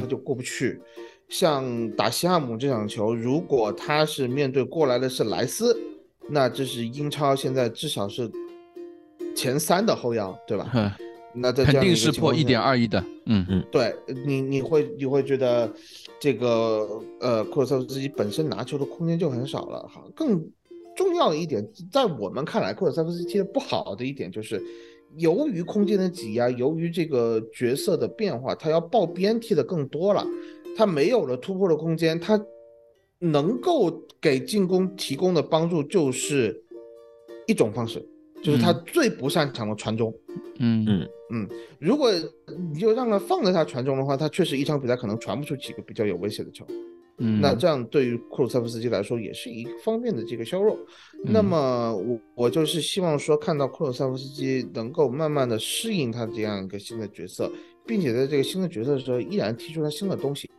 [0.00, 0.80] 他就过不去。
[1.28, 5.78] 像打西汉姆这场球，如果他是面对过来的是莱斯，
[6.28, 8.30] 那这是英超现在至少是
[9.34, 10.68] 前三的后腰，对吧？
[10.72, 10.92] 哼
[11.34, 13.94] 那在肯定是破一点二亿的，嗯嗯对
[14.26, 15.72] 你，你会你会觉得
[16.20, 20.46] 这个呃，库鲁塞夫斯基本身拿球的空间就很少了，哈，更
[20.94, 24.62] 重要的一点，在我们看来，库尔塞夫斯基的不好的一点就是，
[25.16, 30.26] 由于空间的挤压，由于这个角色的变化，他要爆边踢的更多了，
[30.76, 32.40] 他没有了突破的空间，他
[33.18, 36.62] 能够给进攻提供的帮助就是
[37.46, 38.06] 一种方式，
[38.42, 40.12] 就是他最不擅长的传中。
[40.58, 42.12] 嗯嗯嗯，如果
[42.72, 46.66] 你就让他放在他传中的话，他确实一场比赛可能传不出几个比较有威胁的球。
[47.24, 50.76] 嗯，那这样对于库鲁塞夫斯基来说也是一方面的这个削弱。
[51.24, 57.48] 那么我我就是希望说看到库鲁塞夫斯基能够慢慢的适应他这样一个新的角色，
[57.86, 60.50] 并且在这个新的角色的时候依然踢出他新的东西。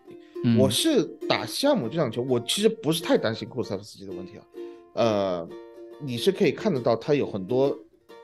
[0.58, 4.46] 我是打项目这场球，我其实不是太担心库鲁塞夫斯基的问题啊。
[4.94, 5.50] 呃，
[6.02, 7.78] 你是可以看得到他有很多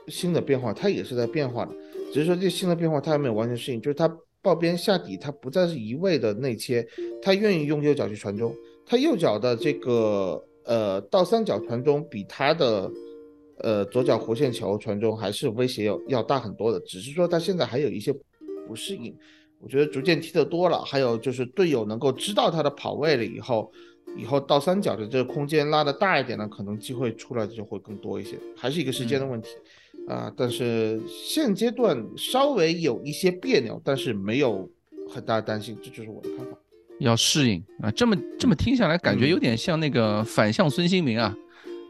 [0.08, 1.72] 新的变化，他也是在变化的，
[2.10, 4.10] 只是说这新的变化他还没有完全适应，就是他。
[4.42, 6.86] 抱边下底，他不再是一味的内切，
[7.22, 8.54] 他愿意用右脚去传中。
[8.86, 12.90] 他右脚的这个呃倒三角传中，比他的
[13.58, 16.80] 呃左脚弧线球传中还是威胁要要大很多的。
[16.80, 18.12] 只是说他现在还有一些
[18.66, 19.14] 不适应，
[19.60, 23.70] 我觉得逐渐踢得多了，还有就是队友能够知道他的跑位了以后，
[24.16, 29.50] 以后倒三角的这个空间拉的大一点呢，可能机会出来的就会更多一些，还是一个时间的问题。
[30.08, 34.68] 啊，但是现阶段稍微有一些别扭，但是没有
[35.08, 36.56] 很大的担心，这就是我的看法。
[36.98, 41.36] 要适应啊，这么这么听下来，感觉有点像那个反向孙兴民啊，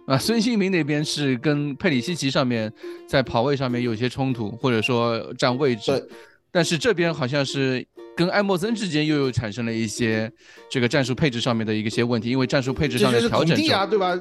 [0.07, 2.73] 啊，孙兴民那边是跟佩里西奇上面
[3.07, 6.09] 在跑位上面有些冲突，或者说占位置，
[6.51, 7.87] 但是这边好像是。
[8.21, 10.31] 跟艾默森之间又有产生了一些
[10.69, 14.15] 这个战术配置上面的一些问题，因为战术配置上的调整，啊，对吧？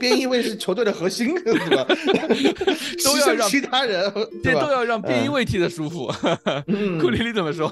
[0.00, 1.84] 边翼位是球队的核心， 对吧？
[3.04, 4.10] 都要让其他人，
[4.42, 6.10] 这都要让边翼位踢的舒服。
[6.98, 7.70] 库里里怎么说？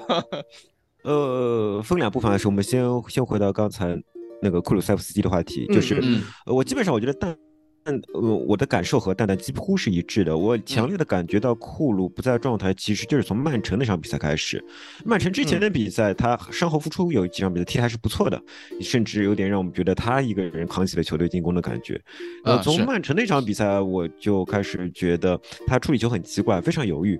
[1.01, 3.99] 呃，分两部分来说，我们先先回到刚才
[4.43, 5.99] 那个库鲁塞夫斯基的话题，就是
[6.45, 7.35] 我基本上我觉得但。
[7.83, 10.37] 但呃，我的感受和蛋蛋几乎是一致的。
[10.37, 14.63] 我强烈的感觉到库鲁不在状态，其实就是从曼城那场比赛开始。
[15.03, 18.41] 曼城之前的比赛，他伤后复出有几场比赛踢还是不错的，
[18.79, 21.99] 甚至有点让我们觉得他一个人扛起了球队进攻的感觉。
[22.45, 27.19] 呃，从曼城那场比赛，我就开始觉得他处理球很奇怪，非常犹豫。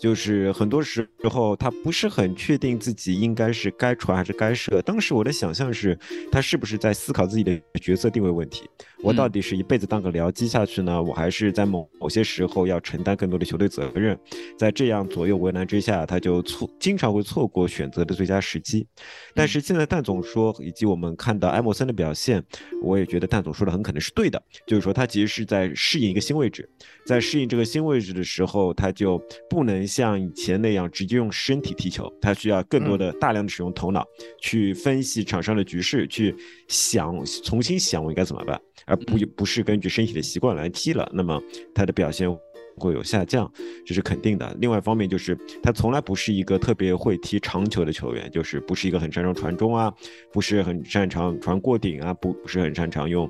[0.00, 4.80] 就是很多时候他不是很确定自己应该是该传还是该射。
[4.80, 5.96] 当时我的想象是，
[6.32, 8.62] 他是不是在思考自己的角色定位问题？
[9.02, 14.18] 我到底是一辈子当个僚机下去呢，我还是在某某些时候要承担更多的球队责任？
[14.58, 18.86] 在这样左右为难之下，他就错经常会错过选择的最佳时机。
[19.34, 22.42] 但是现在蛋总说，以及我们看到埃莫森的表现，
[22.82, 26.66] 我也觉得蛋总说的很可能是对的，就是说他其实是在适应一个新位置，
[27.04, 29.89] 在适应这个新位置的时候，他就不能。
[29.90, 34.06] 像以前那样直接用身体踢球，他需要更多的、大量的使用头脑
[34.40, 36.32] 去分析场上的局势，去
[36.68, 41.10] 想重新想我应该怎么办，而不不是根据身体的习惯来踢了。
[41.12, 41.42] 那么
[41.74, 42.30] 他的表现
[42.76, 43.52] 会有下降，
[43.84, 44.56] 这是肯定的。
[44.60, 49.92] 另外一方面就是他从来不是一个特别会踢长球的球员，就是不是一个很擅长传中啊，
[50.32, 53.28] 不是很擅长传过顶啊，不不是很擅长用。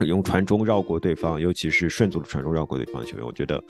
[0.00, 3.62] 用传中绕过对方，尤其是顺足的传中绕过对方的球员，我觉得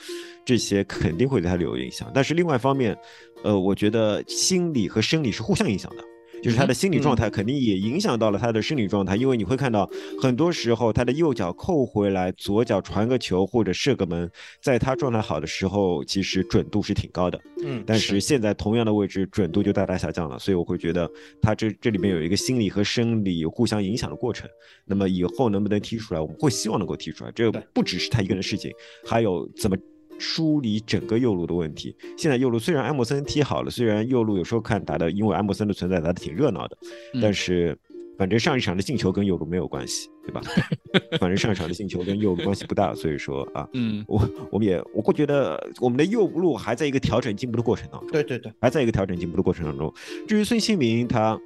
[0.45, 2.11] 这些肯定会对他留有影响。
[2.15, 2.97] 但是另外一方面，
[3.43, 6.05] 呃，我觉得心理和生理是互相影响的。
[6.45, 9.89] 就是他的心理状态肯定也影响到了他的生理状态，因为你会看到
[10.21, 14.31] 很多时候他的右脚扣回来，左脚传个球或者射个门，
[14.61, 17.41] 在他状态好的时候，其实准度是挺高的。
[17.65, 24.47] 嗯，但是现在同样的位置，准度就大大下降了，所以我会觉得他这这里面有一个心理和生理互相影响的过程。
[24.85, 27.33] 那么以后能不能踢出来，我们会希望能够踢出来。
[27.35, 28.71] 这不只是他一个人的事情，
[29.07, 29.77] 还有怎么。
[30.19, 31.95] 梳理整个右路的问题。
[32.17, 36.77] 现在右路虽然埃默森踢好了，虽然右路有时候看打的，因为埃默森的存在打的挺热闹的，
[37.21, 37.77] 但是
[38.17, 40.41] 反正上一场的进球跟右路没有关系，对吧？
[41.19, 48.11] 反正上一场的进球跟右路关系不大，所以说啊，嗯，我我们也我会觉得我们的右路还在一个调整进步的过程当中。
[48.11, 49.93] 对对对，还在一个调整进步的过程当中。
[50.29, 51.39] 至于孙兴民，他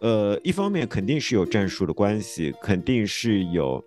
[0.00, 3.82] 呃，一方面肯定是有战术的关系，肯定是有。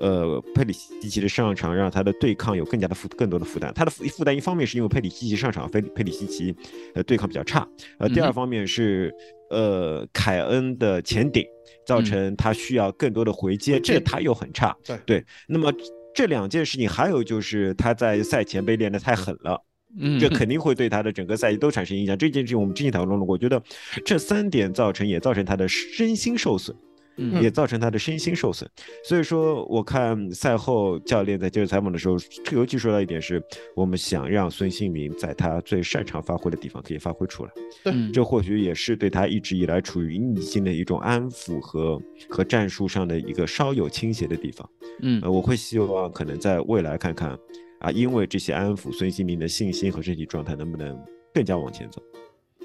[0.00, 3.70] 呃，佩里西奇的上场让他的对抗有更加的负更多的负担。
[3.74, 6.54] 他的负负担一方面是因为佩里西奇上场，佩佩里西奇
[6.94, 7.68] 呃对抗比较差。
[7.98, 9.14] 呃，第二方面是
[9.50, 11.44] 呃凯恩的前顶
[11.86, 14.74] 造成他需要更多的回接，这他又很差。
[14.84, 15.24] 对对。
[15.46, 15.72] 那么
[16.14, 19.62] 这两件事情，还有就是他在赛前被练得太狠了，
[20.18, 22.16] 这肯定会对他的整个赛季都产生影响。
[22.16, 23.62] 这件事情我们之前讨论了，我觉得
[24.04, 26.74] 这三点造成也造成他的身心受损。
[27.20, 28.68] 嗯也造成他的身心受损。
[29.04, 32.16] 所以说，我看赛后教练在接受采访的时候，
[32.52, 33.42] 尤其说到一点是，
[33.76, 37.50] 我们想让孙兴民在他最擅长发挥的地方可以发挥出来。
[37.84, 44.68] 对这或许也是对他一直以来处于逆境的一种安抚和和战术上的一个稍有倾斜的地方。
[45.02, 47.38] 嗯呃，我会希望可能在未来看看
[47.80, 50.98] 啊，因为这些安抚，孙兴民的信心和身体状态能不能
[51.32, 52.02] 更加往前走。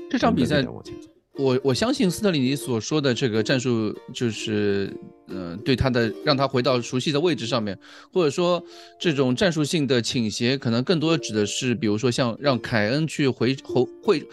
[0.09, 1.09] 这场比赛能能往前走。
[1.37, 4.89] 我我相信斯特里尼所说的这个战术，就是
[5.27, 7.77] 呃，对他的让他回到熟悉的位置上面，
[8.13, 8.63] 或者说
[8.97, 14.23] 这种战术性的倾斜，可能更多的指的是，比如说像让凯恩去回后会，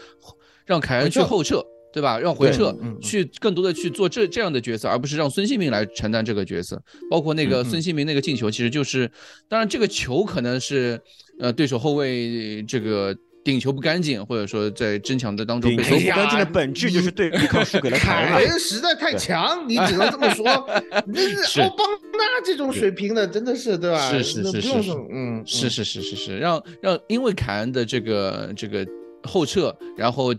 [0.64, 1.60] 让凯恩去后撤，
[1.92, 2.20] 对吧？
[2.20, 6.80] 让回撤去更多的去做这这样的角色，而不是让孙兴民来承担这个角色。
[7.10, 9.10] 包括那个孙兴民那个进球，其实就是，
[9.48, 11.00] 当然这个球可能是
[11.40, 13.16] 呃对手后卫这个。
[13.44, 18.59] 顶球不干净，或者说在争抢的当中被顶球不干净的本质就是对对抗输给了凯凯恩。
[18.59, 20.44] 实在太强，你只能这么说。
[21.07, 24.11] 那是是奥邦纳这种水平的，真的是对吧？
[24.11, 28.87] 是是是是是嗯，嗯是是是是是，让让因为凯恩的这个这个
[29.24, 30.33] 后撤，然后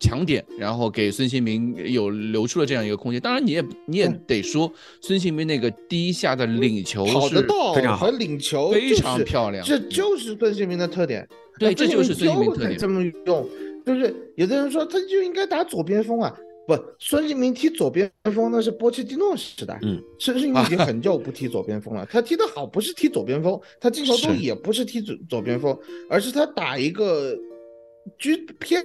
[0.00, 3.20] 强点，然后给孙兴民有留出了这样一个空间。
[3.20, 11.28] 当然，你也你也嗯得说，孙兴民那个第一下的领球是跑得到非常好和领球非常漂亮这就是孙兴民的特点。
[11.60, 12.76] 对，这就是孙兴民特点。
[12.78, 13.48] 这么用，
[13.84, 16.34] 就是有的人说他就应该打左边锋啊，
[16.66, 22.06] 不，孙兴民踢左边锋那是波切蒂诺时代，嗯，孙兴民已经很久不踢左边锋了。
[22.10, 27.36] 他踢得好不是踢左边锋，他进球多也不是踢左左边锋，而是他打一个
[28.18, 28.82] 居偏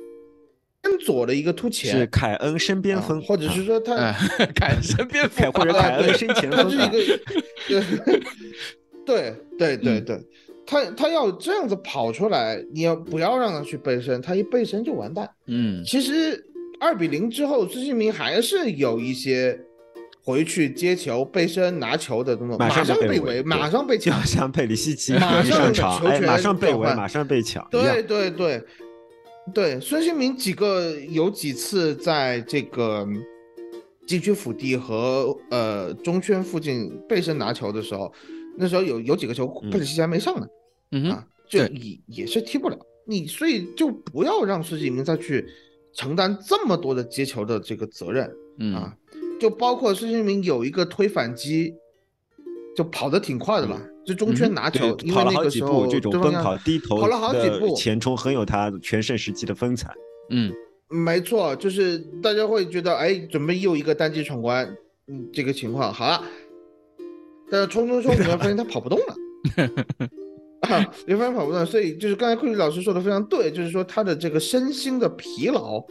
[0.82, 2.06] 偏左的一个突前是。
[2.08, 4.14] 凯恩身边啊锋，或者是啊说他哎，
[4.54, 6.92] 凯身边锋或者凯恩身前锋啊。
[6.92, 8.20] 是一个，
[9.06, 10.20] 对对对嗯对，
[10.66, 14.22] 他他要这样子跑出来，你要不要让他去背身？
[14.22, 15.30] 他一背身就完蛋。
[15.48, 16.44] 嗯其实
[16.80, 19.60] 二比零之后，孙兴民还是有一些
[20.24, 24.26] 回去接球、背身、拿球的动作，马马上被围马上被就抢。
[24.26, 28.02] 像贝里西奇马上球权马上被围，马上被抢对。
[28.04, 28.64] 对对
[29.54, 33.08] 对，孙兴民几个有几次在这个
[34.08, 38.12] 禁区腹地和呃中圈附近背身拿球的时候，
[38.58, 40.48] 那时候有有几个球嗯佩里西奇还没上呢。
[40.92, 45.46] 嗯，啊，就也也是踢不了你，所以就不要让孙兴民再去
[45.94, 48.96] 承担这么多的接球的这个责任嗯啊，
[49.40, 51.74] 就包括孙兴民有一个推反击，
[52.76, 59.94] 就跑得挺快的吧，就中圈拿球，跑了好为那个时几步，这种奔跑低头跑了好几步前冲很有他全盛时期的风采。
[60.30, 60.54] 嗯
[60.88, 64.66] 没错，就是大家会觉得，哎，准备又一个单击闯关，
[65.08, 66.24] 嗯，这个情况好了，
[67.50, 69.16] 但是冲冲冲，你会发现他跑不动了。
[70.62, 75.84] 啊，你会发现跑不动，所以就是刚才库里老师说的非常对，就是说他的这个身心的疲劳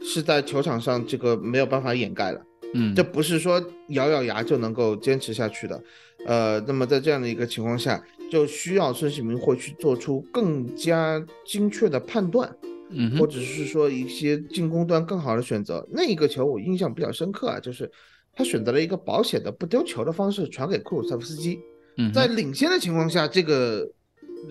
[0.00, 5.82] 是在球场上这个没有办法掩盖的，嗯，这不是说咬咬牙就能够坚持下去的。
[6.26, 12.52] 呃，那么在这样的一个情况下，就需要孙兴民会去做出更加精确的判断。
[12.88, 15.84] 嗯，或者是说一些进攻端更好的选择。
[15.90, 17.90] 那一个球我印象比较深刻啊，就是
[18.36, 21.58] 他选择了一个保险的不丢球的方式传给库鲁塞夫斯基，
[21.96, 23.90] 嗯在领先的情况下，这个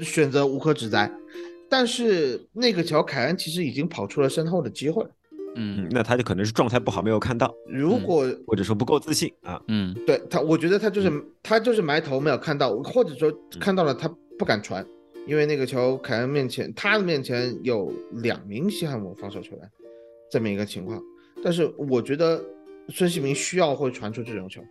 [0.01, 1.09] 选择无可指摘。
[1.69, 5.05] 但是那个球，凯恩其实已经跑出了身后的机会。
[5.55, 9.61] 嗯嗯，那他就可能是状态不好，没有看到，如果或者说不够自信啊。
[9.69, 11.09] 嗯对他，我觉得他就是
[11.41, 14.85] 他就是埋头没有看到，或者说看到了他不敢传，
[15.25, 19.71] 因为那个球凯恩面前他的面前有两名西汉姆防守球员，
[20.29, 21.01] 这么一个情况。
[21.41, 22.43] 但是我觉得
[22.89, 24.61] 孙兴民需要会传出这种球，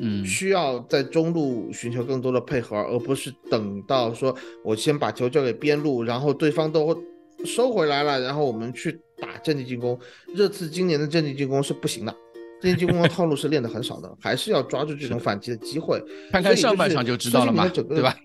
[0.00, 6.96] 嗯需要在中路寻求更多的配合，而不是等到说我先把球交给边路，然后对方都
[7.44, 9.98] 收回来了，然后我们去打阵地进攻。
[10.34, 12.14] 热刺今年的阵地进攻是不行的，
[12.60, 16.02] 阵地进攻的套路是练得很少的，还是要抓住这种反击的机会。
[16.30, 18.16] 看看上半场就知道了嘛，对吧？？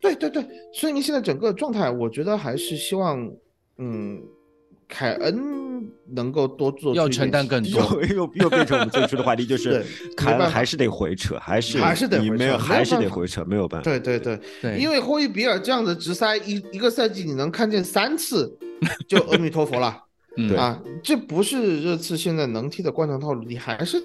[0.00, 3.30] 对对对，孙兴民现在整个状态，我觉得还是希望，
[3.76, 4.18] 嗯，
[4.88, 5.69] 凯恩
[6.14, 7.80] 能够多做出要承担更多。
[8.08, 9.84] 又又又变成我们最初的话题，就是对
[10.16, 13.08] 凯恩还是得回撤，还是还是得回撤没有，还是办法。
[13.08, 13.84] 得回撤，没有办法。
[13.84, 18.56] 对对对，对，因为霍伊比尔这样的直塞一一个赛季你能看见三次，
[19.08, 20.04] 就阿弥陀佛了
[20.36, 20.56] 嗯。
[20.56, 20.80] 啊！
[21.02, 24.00] 这不是热刺现在能踢的惯常套路，你还是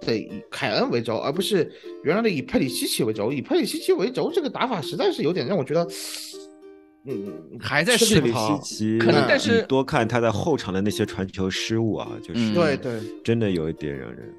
[0.00, 1.70] 得以凯恩为轴，而不是
[2.02, 3.30] 原来的以佩里西奇为轴。
[3.30, 5.86] 以佩里西奇为轴这个打法实在是有点让我觉得，
[7.06, 14.34] 嗯，还在吃试佩里力不讨西奇，可能嗯但是多看他在后场的那些传球失误啊，就是嗯对对，真的有一点让人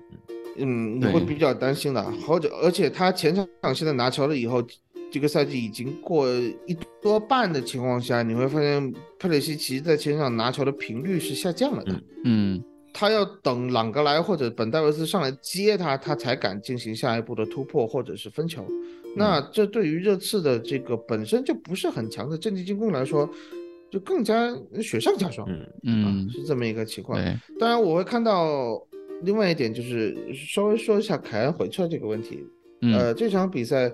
[0.58, 2.03] 嗯，你会比较担心的。
[2.26, 4.62] 好久，而且他前场现在拿球了以后，
[5.09, 6.30] 这个赛季已经过
[6.68, 11.93] 一多半的情况下，你会发现佩里西奇在前场拿球的频率是下降了的。
[11.93, 18.68] 嗯嗯他要等朗格莱或者本戴维斯上来接他，他才敢进行下一步的突破或者是分球。
[19.16, 23.30] 那这对于热刺的这个本身就不是很强的阵地进攻来说，
[23.89, 25.45] 就更加雪上加霜。
[25.49, 27.22] 嗯嗯，是这么一个情况。
[27.22, 28.82] 对，当然我会看到
[29.24, 32.39] 另外一点，就是稍微说一下凯恩回撤这个问题。
[32.84, 33.91] 嗯呃，这场比赛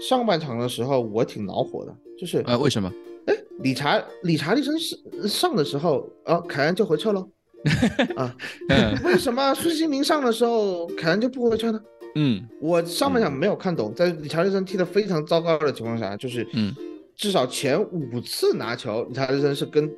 [0.00, 2.92] 上半场的时候我挺恼火的，就是呃，为什么？
[3.26, 4.96] 哎，理查理查利森是
[5.26, 7.26] 上的时候啊，凯恩就回撤了。
[8.14, 8.36] 啊，
[8.68, 11.82] 嗯为什么孙兴民上的时候凯恩就不回撤呢？
[12.14, 12.46] 嗯。
[12.60, 16.74] 我上半场没有看懂，在理查利森踢得非常糟糕的情况下，就是嗯。
[17.16, 19.90] 至少前五次拿球，理查利森是跟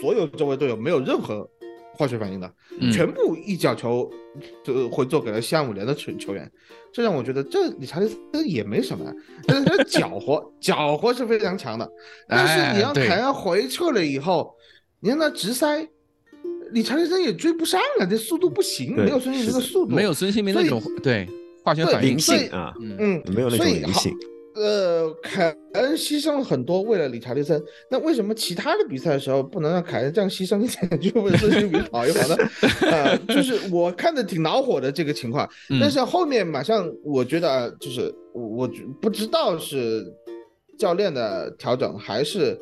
[0.00, 1.48] 所有周围队友没有任何
[1.94, 4.10] 化学反应的，嗯，全部一脚球
[4.62, 6.50] 就回做给了西汉姆联的球球员，
[6.92, 9.10] 这让我觉得这理查利森也没什么，
[9.46, 11.90] 但是他搅和 搅和是非常强的，
[12.28, 14.54] 但是你让凯恩回撤了以后，
[15.00, 15.88] 你让他直塞。
[16.72, 21.26] 理查利森也追不上了，这速度不行，没有孙兴民的速度，没有孙兴民那种对
[21.66, 22.18] 化学反应灵。
[22.18, 24.14] 性啊，嗯嗯，没有那种灵性。
[24.54, 27.60] 呃，凯恩牺牲了很多，为了理查利森。
[27.90, 32.36] 那为什么其他的比赛的时候不能让凯恩这样牺牲一点， 就为孙兴民跑一跑呢？
[32.90, 35.44] 呃， 就是我看着挺恼火的这个情况。
[35.68, 38.70] 嗯但是后面马上我觉得啊就是我我
[39.02, 40.06] 不知道是
[40.78, 42.58] 教练的调整还是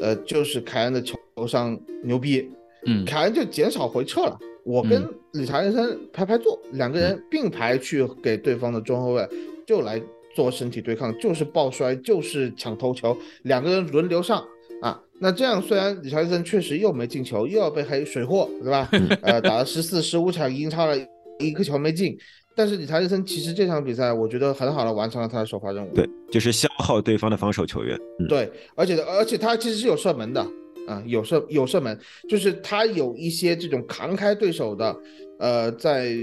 [0.00, 2.48] 呃就是凯恩的球商牛逼，
[2.86, 4.38] 嗯凯恩就减少回撤了。
[4.64, 9.28] 我跟理查利森排排坐，两个人并排去给对方的中后卫
[9.66, 10.00] 就来
[10.34, 14.42] 做身体对抗，就是抱摔，就是抢头球，两个人轮流上
[14.82, 15.00] 啊。
[15.20, 18.88] 那这样虽然理查利森确实又没进球，又要被黑水货，对吧？
[19.22, 20.96] 呃，打了十四、十五场，英超了
[21.38, 22.16] 一个球没进，
[22.56, 25.94] 但是理查利森其实这场比赛我觉得很好的完成了他的首发任务。
[25.94, 27.98] 对，就是消耗对方的防守球员。
[28.18, 30.44] 嗯，对，而且而且他其实是有射门的
[30.86, 34.96] 啊，有射有射门，就是他有一些这种扛开对手的，
[35.38, 36.14] 呃，在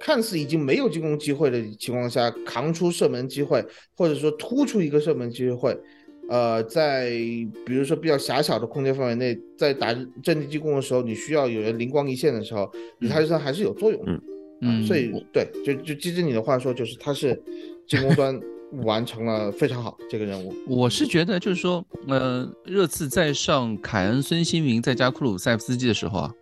[0.00, 3.64] 看似已经没有进攻机会的情况下，扛出射门机会，
[3.96, 5.76] 或者说突出一个射门机会，
[6.28, 7.10] 呃，在
[7.64, 14.20] 比如说比较狭小的空间范围内，在打阵地进攻的时候，你需要有人灵光一现的时候，理查利森还是有作用的。
[14.64, 17.40] 嗯，所以对，就就接着你的话说，就是他是
[17.86, 18.40] 进攻端
[18.82, 20.54] 完成了非常好这个任务。
[20.66, 26.32] 我是觉得就是说，呃，热刺在上凯恩、孙兴民再加库鲁塞夫斯基的时候啊，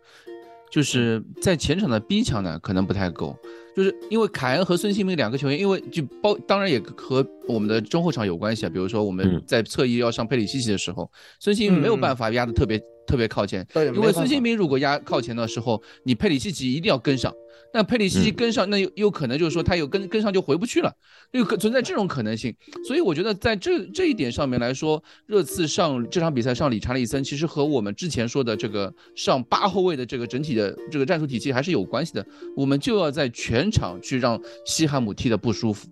[0.71, 3.37] 就是在前场的逼抢呢可能不太够，
[3.77, 9.43] 就是因为凯恩和孙兴民两个球员，因为就包当然也和我们的中后场有关系啊，比如说我们嗯。
[9.47, 11.11] 在侧翼要上佩里西奇的时候，
[11.41, 12.81] 孙兴民没有办法压得特别
[13.11, 17.35] 特别靠前，因为孙兴民如果压靠前的时候，你佩里西奇一定要跟上。
[17.73, 20.93] 那佩里西奇嗯跟上，那又有可能就是说他有跟跟上就回不去了，
[21.33, 22.55] 有可存在这种可能性。
[22.87, 32.25] 所以我觉得在这这一点上面来说，热刺上这场比赛上理查利森，其实和我们之前说的这个上八后卫的这个整体的这个战术体系还是有关系的。
[32.57, 35.89] 我们就要在全场去让西汉姆踢的不舒服。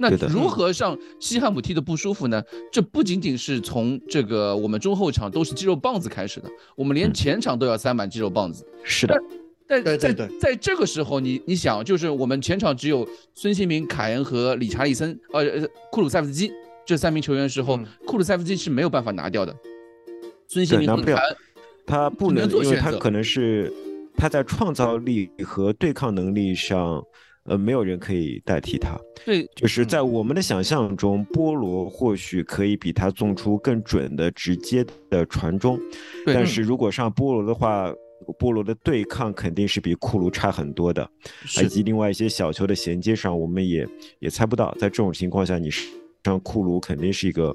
[0.00, 2.42] 那如何让西汉姆踢得不舒服呢？
[2.72, 8.66] 这不仅仅是从这个我们中后场都是肌肉棒子开始的，我们连嗯前场都要塞满肌肉棒子。
[8.82, 9.14] 是的，
[9.66, 16.50] 但在对对对在这个时候，你你想，就是我们前场只有孙兴民、凯恩和理查利森，呃，呃库鲁塞夫斯基
[16.86, 19.54] 这三名球员的时候，嗯库鲁塞夫斯基是没有办法拿掉的。
[20.48, 21.36] 孙兴对拿不了民和凯恩，
[21.84, 23.70] 他不能，只能做因为选择他可能是
[24.16, 27.04] 他在创造力和对抗能力上，
[27.50, 28.96] 呃，没有人可以代替他。
[29.24, 35.76] 对，就是在我们的想象中，波罗或许可以比他送出更准的、直接的传中，
[36.24, 37.92] 对但是如果上波罗的话，
[38.38, 41.10] 波罗的对抗肯定是比库卢差很多的，
[41.60, 43.84] 以及另外一些小球的衔接上，我们也
[44.20, 44.72] 也猜不到。
[44.78, 45.68] 在这种情况下，你
[46.22, 47.52] 上库卢肯定是一个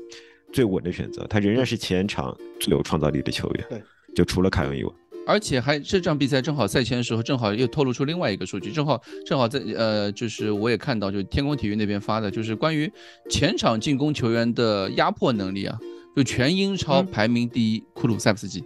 [0.51, 3.65] 最稳的选择，他仍然是前场最有创造力的球员。
[3.69, 3.81] 对，
[4.13, 4.91] 就除了凯恩以外。
[5.27, 12.91] 而且还这场比赛正好赛前的时候，正好又透露出另外一个数据，正好正好在呃，就是我也看到，就是天空体育那边发的，就是关于
[13.29, 15.77] 前场进攻球员的压迫能力啊，
[16.15, 18.63] 就全英超嗯排名第一，库鲁塞夫斯基。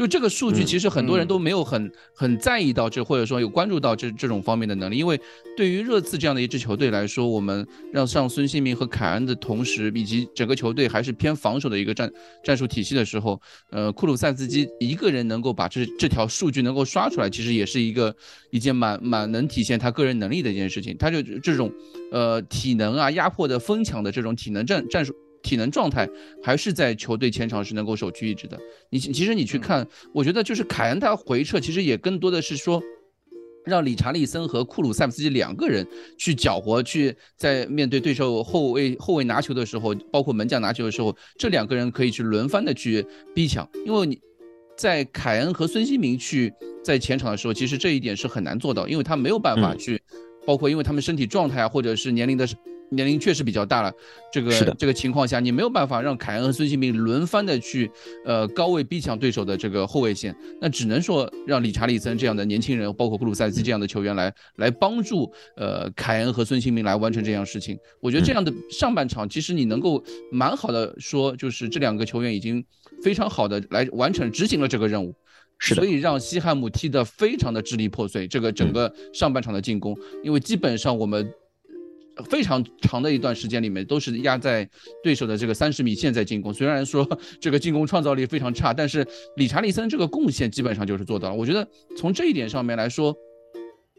[0.00, 5.20] 就这个数据，嗯其实很多人嗯都没有很很在意到这，或者说有关注到这这种方面的能力，因为
[5.54, 12.10] 对于热刺这样的一支球队来说，我们让上孙兴民和凯恩的同时，以及整个球队还是偏防守的一个战
[12.42, 13.38] 战术体系的时候，
[13.70, 18.16] 呃，库鲁塞斯基一个人能够把这这条数据能够刷出来，其实也是一个
[18.50, 20.96] 一件蛮蛮能体现他个人能力的一件事情。
[20.96, 21.70] 他就这种
[22.10, 25.14] 呃体能啊、压迫的疯抢的这种体能战战术。
[25.42, 26.08] 体能状态
[26.42, 28.58] 还是在球队前场是能够首屈一指的。
[28.90, 32.82] 你其实你去看，我觉得就是凯恩他回撤，其实也更多的是说。
[33.66, 35.86] 让理查利森和库鲁塞夫斯基两个人
[36.16, 44.18] 去搅和，去在面对对手后卫后卫拿球的时候，包括门将拿球的时候，这两个人可以去轮番的去逼抢，因为你
[44.78, 46.50] 在凯恩和孙兴民去
[46.82, 50.02] 在前场的时候，其实这一点是很难做到，因为他没有办法嗯去，
[50.46, 52.48] 包括因为他们身体状态啊，或者是年龄的
[52.90, 53.92] 年龄确实比较大了，
[54.32, 57.90] 这个这个情况下，你没有办法让凯恩和孙兴民轮番的去
[58.24, 67.78] 呃高位逼抢对手的这个后卫线，那只能说让理查利森这样的年轻人，包括布鲁塞斯这样的球员来来帮助呃凯恩和孙兴民来完成这样事情。
[68.00, 72.64] 我觉得这样的上半场，其实你能够蛮好的说，就是这两个球员已经
[73.02, 75.14] 非常好的来完成执行了这个任务。
[75.62, 78.26] 是所以让西汉姆踢得非常的支离破碎。
[78.26, 81.30] 这个整个上半场的进攻，因为基本上我们
[82.24, 84.68] 非常长的一段时间里面都是压在
[85.02, 86.52] 对手的这个三十米线在进攻。
[86.52, 87.06] 虽然说
[87.40, 89.06] 这个进攻创造力非常差，但是
[89.36, 91.34] 理查利森这个贡献基本上就是做到了。
[91.34, 91.66] 我觉得
[91.96, 93.14] 从这一点上面来说，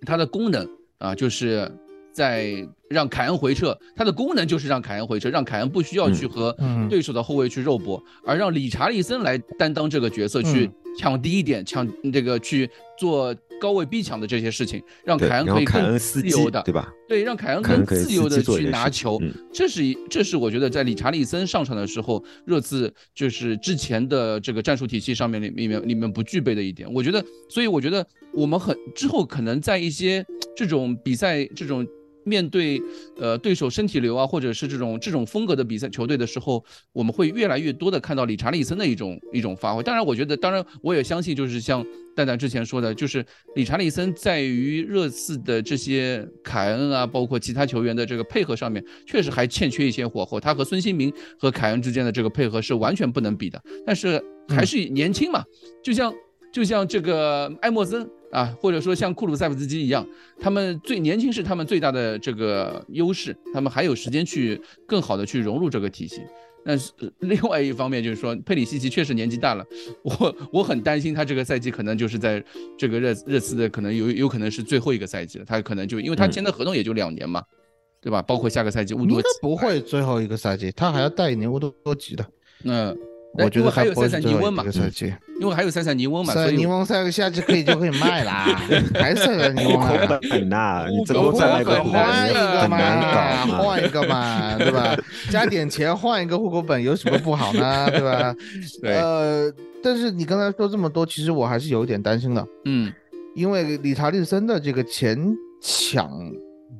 [0.06, 0.68] 它的功能
[0.98, 1.72] 啊，就是
[2.12, 12.70] 在让凯恩回撤，它的功能就是让凯恩回撤，让凯恩不需要去和嗯对手的后卫去肉搏，而让理查利森来担当这个角色，去抢低一点，抢这个去
[13.00, 16.92] 做高位逼抢的这些事情，让，凯恩可以更自由的，对吧？
[17.08, 26.92] 对，让凯恩更自由的去拿球，嗯这是一，这是我觉得在理查利森上场的时候，热刺就是之前的这个战术体系上面里里面里面不具备的一点。
[26.94, 30.26] 我觉得，所以我觉得我们很之后可能在一些
[30.56, 31.88] 这种比赛这种。
[32.24, 32.82] 面对
[33.18, 36.64] 呃对手身体流啊，或者是这种这种风格的比赛球队的时候，
[36.94, 39.84] 我们会越来越多的看到理查利森的一种一种发挥。
[39.84, 50.40] 当然，我觉得，当然我也相信，就是像蛋蛋之前说的，就是理查利森在于热刺的这些凯恩啊，包括其他球员的这个配合上面，确实还欠缺一些火候。
[50.40, 53.62] 他和孙兴民和凯恩之间的这个配合是完全不能比的。
[53.86, 55.44] 但是还是年轻嘛，
[55.84, 56.14] 就像
[56.52, 60.08] 就像这个埃莫森啊，或者说像库鲁塞夫斯基一样，
[60.40, 66.22] 他们最年轻是他们最大的这个优势，他们还有时间去更好的去融入这个体系。
[66.64, 69.66] 但是呃另外一方面就是说，佩里西奇确实年纪大了，
[70.04, 72.44] 我我很担心他这个赛季可能就是在
[72.78, 77.44] 这个热热刺的可能有有可能是最后一个赛季了，他可能就因为他嗯签的合同也就两年嘛，
[78.00, 78.22] 对吧？
[78.22, 82.24] 包括下个赛季乌多吉，不会最后一个赛季，他还要带一年乌多多吉的。
[82.64, 82.96] 嗯，
[83.34, 84.54] 我觉得还有塞塞尼翁
[84.92, 85.14] 季。
[85.40, 88.46] 因为还有塞塞尼翁嘛，塞所以尼翁下个夏季可以就可以卖啦，
[88.94, 90.20] 还塞塞尼户翁啊口？
[90.30, 93.58] 本呐，你这户口个再来个本换一个嘛。
[93.58, 94.96] 换一个嘛， 对吧？
[95.32, 97.90] 加点钱换一个户口本有什么不好呢？
[97.90, 98.36] 对吧？
[98.84, 99.52] 对呃，
[99.82, 102.92] 但是你刚才说这么多，其实我还是有一点担心的，嗯
[103.34, 105.18] 因为理查利森的这个前
[105.62, 106.08] 抢，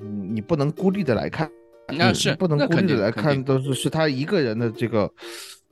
[0.02, 1.50] 嗯你不能孤立的来看，
[1.88, 5.10] 那是不能孤立的来看，都是是他一个人的这个。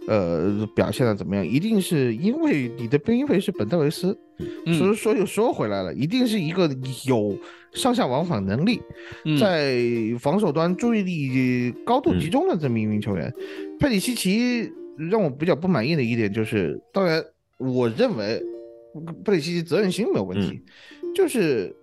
[0.08, 1.46] 呃，表现的怎么样？
[1.46, 4.18] 一定是因为你的边卫是本戴维斯，
[4.66, 4.74] 嗯。
[4.74, 6.70] 所以说又说回来了，一定是一个
[7.06, 7.38] 有
[7.74, 8.82] 上下往返能力，
[9.26, 9.38] 嗯。
[9.38, 9.78] 在
[10.20, 13.32] 防守端注意力高度集中的这么一名球员。
[13.80, 14.72] 佩里西奇
[15.12, 17.24] 让我比较不满意的一点就是，当然
[17.58, 18.42] 我认为
[19.24, 20.62] 佩里西奇责任心没有问题，
[21.14, 21.76] 就是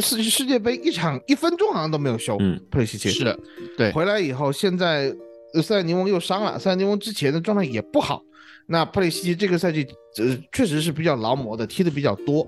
[0.00, 2.60] 世世界杯一场一分钟好像都没有休，嗯。
[2.70, 3.08] 佩里西奇。
[3.10, 3.38] 是的，
[3.76, 5.14] 对，回来以后，现在呃
[5.62, 8.22] 塞尔尼翁又伤了，塞尔尼翁之前的状态也不好。
[8.66, 9.86] 那普里西奇这个赛季，
[10.18, 12.46] 呃，确实是比较劳模的，踢的比较多。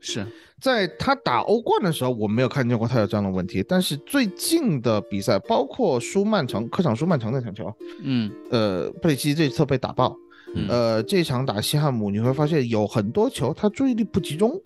[0.00, 0.24] 是，
[0.60, 3.64] 在他打欧冠的时候，我没有看见过他有这样的问题。
[3.68, 7.74] 但是最近的比赛，包括输曼城客场输曼城那场球，
[8.04, 10.16] 嗯呃，普里西奇这次被打爆。
[10.54, 14.58] 嗯呃，这场打西汉姆，你会发现有很多球他注意力不集中，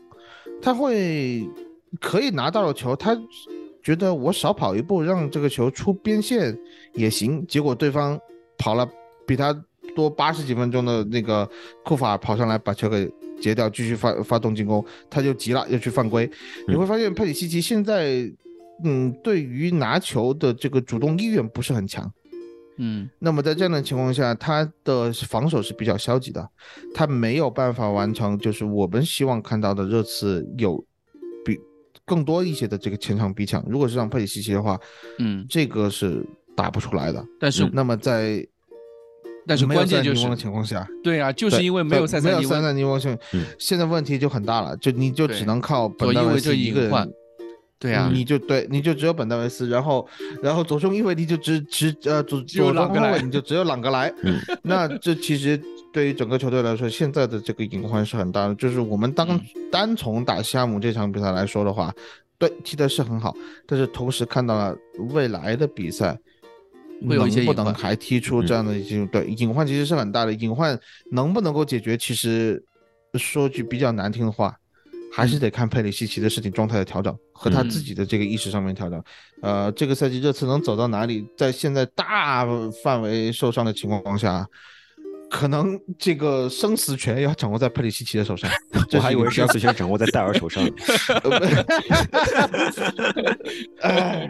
[0.61, 1.49] 他会
[1.99, 3.19] 可以拿到了球，他
[3.83, 6.57] 觉得我少跑一步，让这个球出边线
[6.95, 8.19] 也行，结果对方
[8.57, 8.89] 跑了
[9.27, 9.53] 比他
[9.95, 11.49] 多八十几分钟的那个
[11.85, 13.11] 库法跑上来把球给
[13.41, 16.31] 截掉，继续发发动进攻，他就急了，又去犯规。
[16.69, 18.31] 你会发现佩里西奇现在，
[18.85, 22.11] 嗯，对于拿球的这个主动意愿不是很强。
[22.77, 23.11] 嗯。
[23.19, 26.49] 那么在这样的情况下，他的防守是比较消极的，
[26.95, 30.92] 他没有办法完成就是我们希望看到的热刺有比
[32.13, 33.65] 更多一些的这个前场逼抢。
[33.67, 34.79] 如果是让佩里西奇的话，
[35.19, 36.23] 嗯，这个是
[36.55, 37.25] 打不出来的。
[37.41, 38.47] 但是那么在
[39.47, 47.13] 但是没有关键就是的情况下，对啊，就是因为没有在没有塞塞塞尼翁，塞尼翁现嗯现在问题就很大了，就你就只能靠本戴维斯一个人。
[47.79, 50.07] 对啊，你就对，你就只有本戴维斯，然后，
[50.41, 55.61] 然后左中翼位你就只只呃左只有左中后朗格莱卫你就只有朗格莱，嗯 那这其实
[55.93, 58.55] 对于整个球队来说，现在的这个隐患是很大的。
[58.55, 59.41] 就是我们当嗯
[59.71, 61.95] 单从打西汉姆这场比赛来说的话，
[62.39, 63.35] 对踢的是很好，
[63.67, 64.77] 但是同时看到了
[65.11, 66.19] 未来的比赛。
[67.09, 70.79] 会有一些能不能还踢出这样的一些对隐患其实是很大的，隐患
[71.11, 72.63] 能不能够解决，其实
[73.15, 74.57] 说句比较难听的话，
[75.13, 79.03] 还是得看佩里西奇的身体状态的调整和他自己的这个意识上面调整。
[79.41, 82.47] 呃，这个赛季热刺能走到哪里，在现在大
[82.85, 84.47] 范围受伤的情况下，
[85.33, 88.51] 可能这个生死权要掌握在佩里西奇的手上。
[88.93, 90.63] 我还以为生死权掌握在戴尔手上。
[93.81, 94.29] 哎，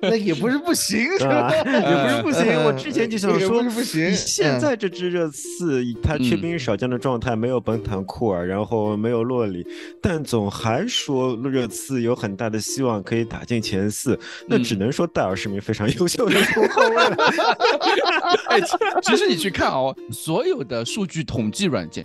[0.00, 1.52] 那也不是不行，是吧？
[1.54, 2.64] 也不是不行。
[2.64, 4.14] 我之前就想说，不行。
[4.14, 9.66] 现在这支热刺，他缺兵少将的状态，没有本坦库尔，然后没有洛里，
[10.00, 14.18] 但总还说热刺有很大的希望可以打进前四。
[14.48, 17.04] 那只能说戴尔是名非常优秀的中后卫。
[18.48, 18.58] 哎，
[19.02, 22.02] 其实你去看哦，所有的数据统计软件，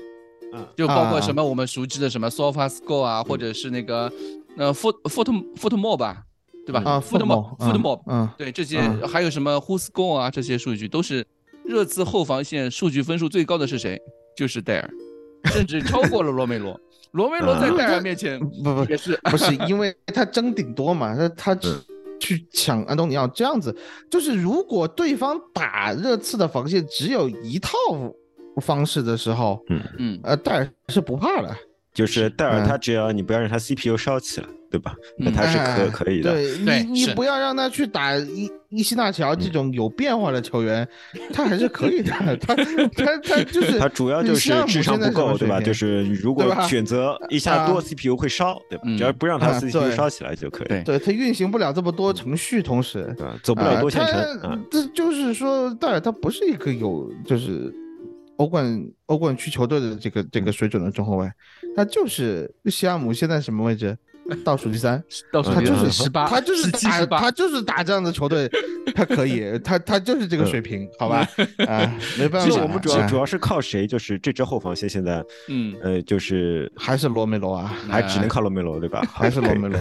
[0.53, 4.11] 嗯，就包括什么我们熟知的什么 SofaScore 啊，或者是那个
[4.57, 6.23] 呃 Foot Foot Footmore 吧，
[6.65, 6.81] 对吧？
[6.83, 11.25] 啊，Footmore Footmore，嗯，对，这些还有什么 WhoScore 啊，这些数据都是
[11.63, 13.97] 热刺后防线数据分数最高的是谁？
[14.35, 14.89] 就是戴尔，
[15.53, 16.79] 甚至超过了罗梅罗。
[17.11, 19.19] 罗梅罗在戴尔面前不不也是。
[19.23, 21.59] 不是因为他争顶多嘛，他他
[22.19, 23.75] 去抢安东尼奥这样子，
[24.09, 27.71] 就是如果对方打热刺的防线只有一套
[28.61, 29.81] 方式的时候，嗯。
[29.97, 31.55] 嗯，呃，戴尔是不怕的，
[31.93, 34.95] 就是戴尔他只要你不要让他 CPU 烧起来，对吧？
[35.17, 36.33] 那他是可可以的。
[36.33, 40.87] 对 你你不要让他去打伊伊西纳乔这种有变化的球员，
[41.33, 42.11] 他还是可以的。
[42.37, 45.59] 他他他就是他主要就是智商不够，对吧？
[45.59, 48.83] 就是如果选择一下多 CPU 会烧，对吧？
[48.97, 50.83] 只要不让他 CPU 烧起来就可以。
[50.83, 54.65] 对他运行不了这么多程序，同时对走不了多线程。
[54.69, 57.73] 这就是说，戴尔他不是一个有就是
[58.37, 61.27] 欧冠欧冠区球队的这个这个水准的中后卫，
[61.75, 63.97] 他就是西亚姆现在什么位置？
[64.37, 68.49] 倒数第三，倒数他就是十八，他就是打他就是打这样的球队，
[68.95, 71.27] 他可以，他他就是这个水平，好吧？
[71.67, 72.47] 啊，没办法。
[72.47, 73.87] 其实我们主要主要是靠谁？
[73.87, 79.01] 就是这支后防线现在，嗯呃，就是还是罗梅罗啊，还只能靠罗梅罗，对吧？
[79.11, 79.79] 还是罗梅罗，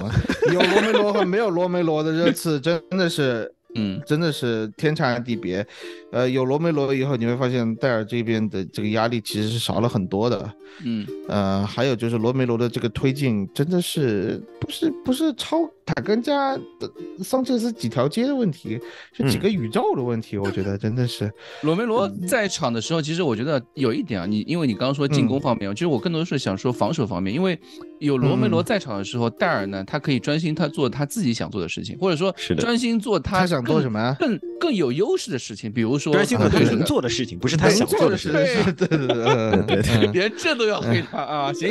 [0.53, 3.53] 有罗梅罗和没有罗梅罗的热刺真的是。
[3.74, 5.64] 嗯，真的是天差地别，
[6.11, 10.52] 呃，有罗梅罗以后，你会发现戴尔这边的这个压力其实是少了很多的。
[10.84, 16.90] 嗯，呃，还有就是罗梅罗的这个推进，真的是不是不是超塔根加的
[17.22, 18.78] 桑切斯几条街的问题，
[19.12, 20.38] 是几个宇宙的问题。
[20.38, 21.30] 我觉得真的是
[21.62, 27.59] 罗梅罗在场的时候，其实我觉得有一点啊，你因为你刚刚说进攻方面，其实我更多是想说防守方面，因为
[27.98, 38.74] 有罗梅罗在场的时候，戴尔呢，他可以专心他做他自己想做的事情，或者说专心做他想做什么更更有优势的事事情，比如说他能做的事情，不是他想做的事情。
[38.74, 41.53] 对对对对，连 这都要黑他啊！
[41.53, 41.68] 行，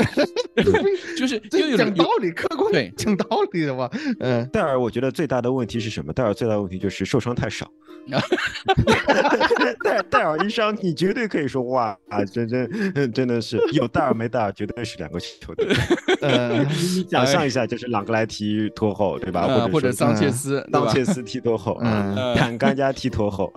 [1.18, 1.40] 就是
[1.78, 3.90] 讲道理，客观对讲道理的嘛。
[4.20, 6.12] 嗯，戴尔，我觉得最大的问题是什么？
[6.12, 7.68] 戴尔最大的问题就是受伤太少。
[9.84, 15.68] 戴戴尔一伤，你绝对可以说哇啊，真真真的是有戴尔没戴尔，绝对是两个球队。
[16.22, 19.46] 呃，你想象一下，就是朗格莱踢拖后，对吧？
[19.48, 23.52] 或者或者桑切斯，桑切斯踢拖后，嗯，坦甘加踢拖后，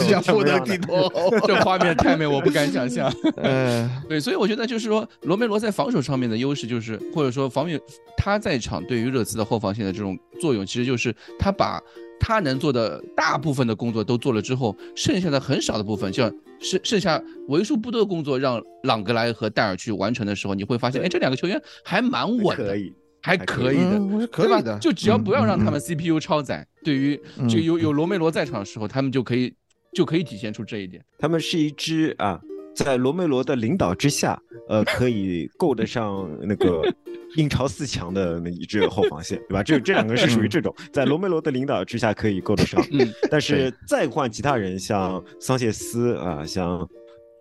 [0.00, 3.12] 像不能踢拖后， 这画面太美，我不敢想象。
[3.36, 7.80] 嗯 对，所以我觉得就是说，罗梅罗在防守上面的优势就是，或者说防御
[8.16, 11.80] 他在场对于热刺的后防线的这种作用，其实就是他把。
[12.20, 22.74] 他能做的大部分的工作都做了之后，剩下的很少的部分，像剩剩下为数不多的工作，让朗格莱和戴尔去完成的时候，你会发现，哎，这两个球员还蛮稳的，
[23.20, 24.78] 还可以的，可以的。
[24.78, 29.52] 就只要不要让他们 CPU 超载，对于就有有罗梅罗在场的时候，他们就可以
[29.94, 31.04] 就可以体现出这一点。
[31.18, 32.40] 他们是一支啊，
[32.74, 36.82] 在罗梅罗的领导之下，呃，可以够得上那个。
[37.36, 39.60] 英超四强的那一支后防线，对吧？
[39.60, 42.80] 这这两个是属于这种，在罗梅罗的领导之下可以够得上。
[42.92, 46.88] 嗯，但是再换其他人，像桑切斯啊，像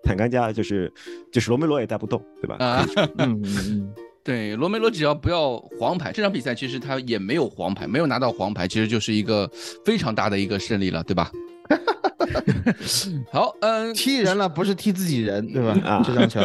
[0.01, 0.91] 坦甘加，就是
[1.31, 2.55] 就是罗梅罗也带不动，对吧？
[2.57, 2.83] 啊，
[3.19, 3.93] 嗯嗯嗯，
[4.23, 9.47] 对，罗梅罗只要不要黄牌，这场比赛其实他也没有黄牌，没有拿到黄牌，其实就是一个
[9.85, 11.31] 非常大的一个胜利了，对吧？
[13.31, 15.77] 好，嗯，踢人了，不是踢自己人，对吧？
[15.83, 16.39] 啊，这张球，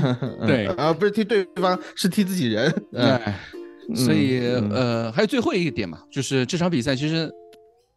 [0.46, 2.72] 对， 啊，不是踢对方，是踢自己人。
[2.94, 3.38] 哎，
[3.94, 7.30] 所以，呃，还有最后一个点嘛，就是这场比赛，其实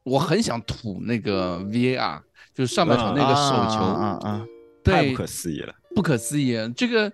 [0.03, 2.19] 我很想吐那个 VAR，
[2.53, 4.45] 就是上半场那个手球啊啊，
[4.83, 6.57] 太不可思议了，不可思议。
[6.75, 7.11] 这个，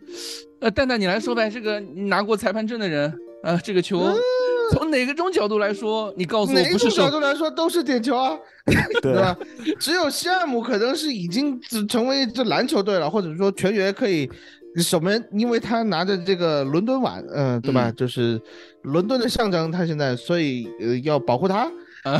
[0.61, 3.13] 呃，蛋蛋你来说呗，这个拿过裁判证的人，
[3.43, 3.99] 啊，这个球。
[4.71, 8.37] 从哪个种角度来说，你告诉我，哪种角度来说都是点球啊，
[9.01, 9.37] 对吧？
[9.79, 14.29] 只有西汉姆可能是已经成为这篮球队了，或者说全员可以
[14.77, 17.91] 守门，因为他拿着这个伦敦碗，嗯，对吧？
[17.91, 18.41] 就是
[18.83, 21.69] 伦敦的象征，他现在所以呃要保护他，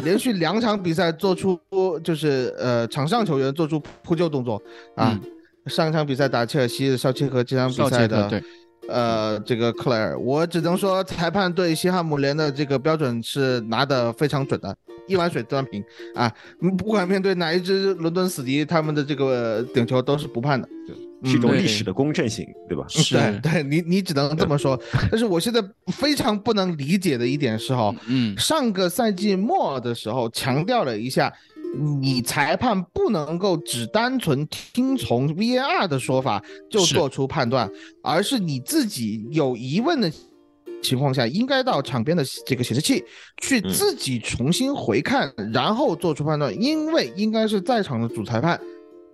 [0.03, 1.59] 连续两场比赛做出
[2.03, 4.61] 就是呃场上球员做出扑救动作
[4.95, 5.19] 啊，
[5.67, 8.41] 上一场比赛打切尔西的，少切和这场比赛的。
[8.89, 14.75] 呃，这个克莱尔，我只能说裁判对西汉姆联的这个标准是拿的非常准的。
[15.05, 15.84] 一碗水端平
[16.15, 16.31] 啊，
[16.61, 20.67] 嗯不管面对哪一支伦敦死敌，他们的这个顶球都是不判的。
[21.25, 22.84] 是一种历史的公正性，对吧？
[22.89, 24.77] 是对对，你你只能这么说。
[25.09, 31.31] 但是我现在非常不能理解的一点是哈，嗯上个赛季末的时候强调了一下，
[32.01, 37.69] 你裁判不能够只单纯听从 VAR 的说法就做出判断，
[38.03, 40.11] 而是你自己有疑问的
[40.82, 43.03] 情况下，应该到场边的这个显示器
[43.41, 48.59] 去嗯自己重新回看，然后做出判断，因为应该是在场的主裁判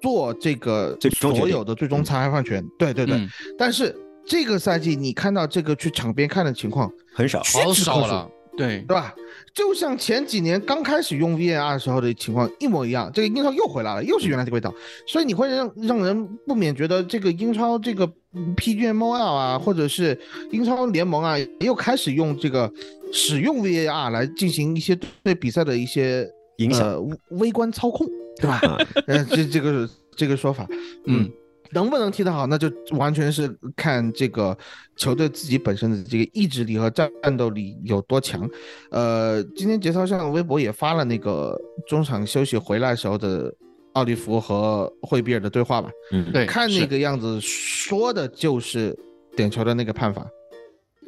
[0.02, 2.66] 做这个所有的最终裁判权。
[2.78, 3.96] 对对对，嗯但是
[4.26, 7.42] 这个赛季你看到这个去场边看的情况，很少。
[7.42, 9.14] 屈好少了，对对吧？
[9.60, 14.74] 就像前几年刚开始用 VAR 的时候的情况一模一样，这个英超又回来了，又是原来的味道，
[15.06, 18.10] 所以你会让让人不免觉得这个英超这个
[18.56, 20.18] PGMOL 啊，或者是
[20.52, 22.72] 英超联盟啊，又开始用这个
[23.12, 26.26] 使用 VAR 来进行一些对比赛的一些
[26.60, 28.08] 影响呃微观操控，
[28.38, 28.62] 对吧？
[28.64, 30.66] 啊，呃，这这个这个说法，
[31.06, 31.30] 嗯，
[31.72, 34.58] 能不能踢得好，那就完全是看这个
[34.96, 38.50] 球队自己本身的这个意志力和战斗力有多强。
[38.92, 43.54] 呃，今天节操上微博也发了那个中场休息回来时候的
[43.94, 48.98] 奥利弗和惠比尔的对话吧，嗯，对，看那个样子说的就是
[49.36, 50.26] 点球的那个判罚。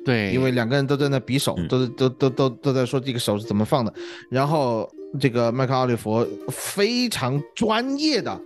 [0.03, 1.67] 对，因为两个人都在那比手，嗯。
[1.67, 3.93] 都都都都都在说这个手是怎么放的，
[4.31, 4.89] 然后
[5.19, 8.39] 这个麦克奥利弗非常专业的，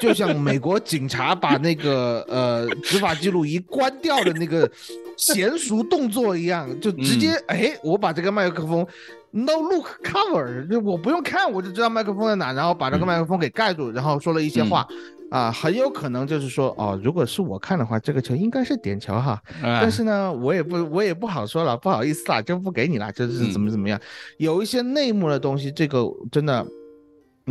[0.00, 4.68] 就像美国警察把那个呃执法记录仪关掉的那个
[5.16, 8.86] 娴熟动作一样，就直接哎，我把这个麦克风
[9.30, 13.06] no look cover，就我不用看我就知道麦克风在哪，然后把这个嗯。
[13.06, 14.86] 麦克风给盖住，然后说了一些话。
[15.30, 24.00] 啊，很有可能就是说，哦，如果是我看的话，这个球应该是点球哈，但但是呢，我也不我也不好说了，不好意思啦，就不给你了，就是怎么怎么样，
[24.38, 26.66] 有一些内幕的东西，这个真的，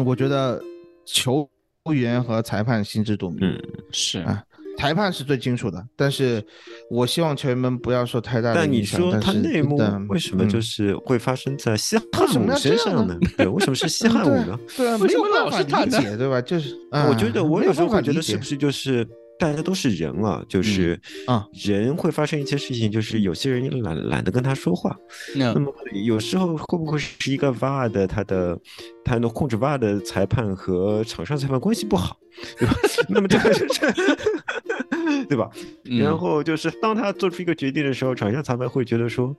[0.05, 0.62] 我觉得
[1.05, 1.49] 球
[1.91, 4.43] 员和裁判心知肚明，嗯是啊
[4.78, 6.45] 裁判是最清楚的，但是
[6.91, 9.01] 我希望球员们不要受太大的但你影响。
[9.01, 9.76] 说他内幕
[10.08, 13.20] 为什么就嗯是会发生在西汉姆身上呢呢？
[13.36, 14.60] 对，为什么是西 汉姆呢？
[14.78, 16.39] 对啊，没有办法理解，对吧？
[16.39, 16.76] 就是，
[17.10, 19.03] 我觉得我有时候会觉得是不是就是
[19.40, 24.96] 大家都是人啊，就是啊人会发生一些事情，就是有些人也懒懒得跟他说话。
[25.36, 25.72] 那那么
[26.06, 28.60] 有时候会不会是一个 VAR 的他的
[29.04, 32.18] 他能控制 VAR 的裁判和场上裁判关系不好，
[32.58, 32.74] 对吧？
[33.10, 33.94] 那么这个就是
[35.30, 35.50] 对吧？
[35.86, 39.36] 嗯然后就是当他做出一个决定的时候，场下裁判会觉得说。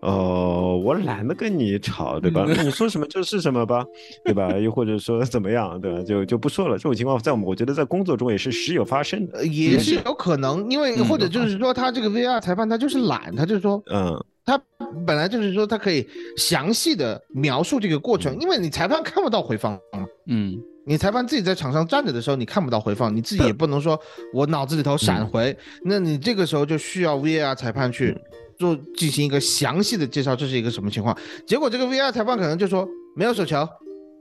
[0.00, 2.44] 哦，我懒得跟你吵，对吧？
[2.48, 3.84] 那你说什么就是什么吧，
[4.24, 4.50] 对吧？
[4.58, 6.02] 又或者说怎么样，对吧？
[6.02, 6.76] 就就不说了。
[6.76, 9.38] 这种情况在我们我觉得在工作中也是时有发生的。
[9.38, 14.60] 呃也是有可能，因为嗯或者就是说他这个 VR 裁判他就是懒，他就是说嗯，他
[15.06, 20.06] 本来就是说他可以详细的描述这个过程，因为你裁判看不到回放嘛。
[20.26, 23.98] 嗯你裁判自己在场上站着的时候，你看不到回放，你自己也不能说
[24.32, 28.16] 我脑子里头闪回，那你这个时候就需要 VAR 裁判去
[28.58, 31.16] 做进行一个详细的介绍，这是一个什么情况。
[31.46, 33.66] 结果这个 VAR 裁判可能就说没有手球，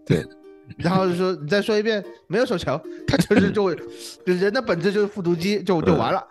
[0.06, 0.24] 对，
[0.78, 3.82] 然后就说你再说一遍没有手球，他就是 就就
[4.26, 6.24] 人的本质就是复读机，就就完了，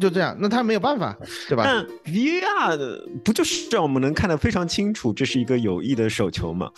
[0.00, 1.16] 就这样，那他没有办法，
[1.48, 1.64] 对吧？
[1.64, 6.70] 但 VAR 的不就是让我们能看得非常清楚，这是一个有意的手球吗？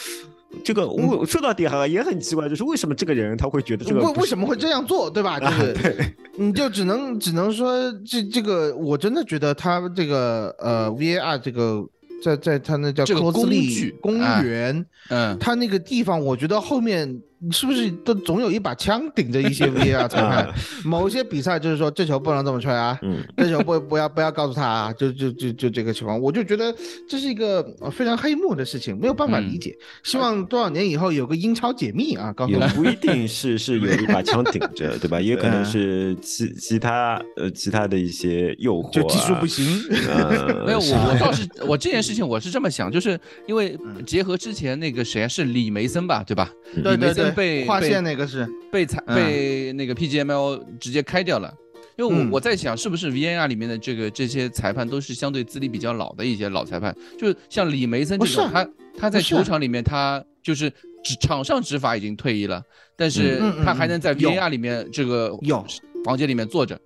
[0.65, 5.41] 这个我说到底哈也很奇怪，就是为什么这个人他会觉得这个为为什么会这样做，对吧？
[5.41, 6.15] 就啊是、对。
[6.37, 11.85] 你就只能只能说这这个，我真的觉得他这个呃 VAR 这个
[12.23, 15.39] 在在他那叫这个 Close 工具公哎园，嗯。
[15.39, 17.21] 他那个地方，我觉得后面
[17.51, 20.55] 是不是都总有一把枪顶着一些 VAR 裁判啊？
[20.85, 26.75] 某些比赛就是说这球不能这么吹啊，嗯，这球不不要不要告诉他啊，就就就就这个情况，我就觉得
[27.09, 29.77] 这是一个呃非常黑幕的事情，没有办法理解。
[30.03, 32.59] 希望多少年以后有个英超解密啊，告诉也。
[32.69, 35.21] 不一定是是有一把枪顶着， 对吧？
[35.21, 39.67] 也可能嗯是其其他呃其他的一些诱惑、啊，就技术不行，
[40.09, 46.51] 呃， 没有，我我倒是我这件事情我是这么想，就是因为嗯结合之前那个谁啊，是李梅森吧，对吧？
[46.83, 51.53] 对李梅森对对，划被划线那个是，被裁嗯被那个 PGML 直接开掉了。
[51.97, 60.71] 因为我嗯我在想，是不是 VAR 里面的这个这些裁判都是相对资历比较老的一些老裁判，就是像李梅森这种，他他在球场里面他就是
[61.05, 62.63] 执场上执法已经退役了，
[62.97, 65.65] 但是他还能在 VAR 里面这个有
[66.03, 66.81] 房间里面坐着。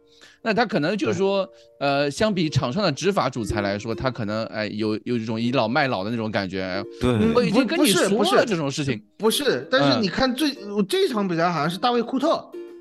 [0.46, 1.44] 那他可能就是说，
[1.80, 6.80] 呃，相比场上的执法主裁来说，他可能哎有有一种倚老卖老的那种感觉。
[7.00, 9.66] 对，嗯我已经跟你不是不是说了这种事情，不是？
[9.68, 10.02] 但是嗯。
[10.02, 10.56] 你看最
[10.88, 12.28] 这场比赛好像是大卫库特，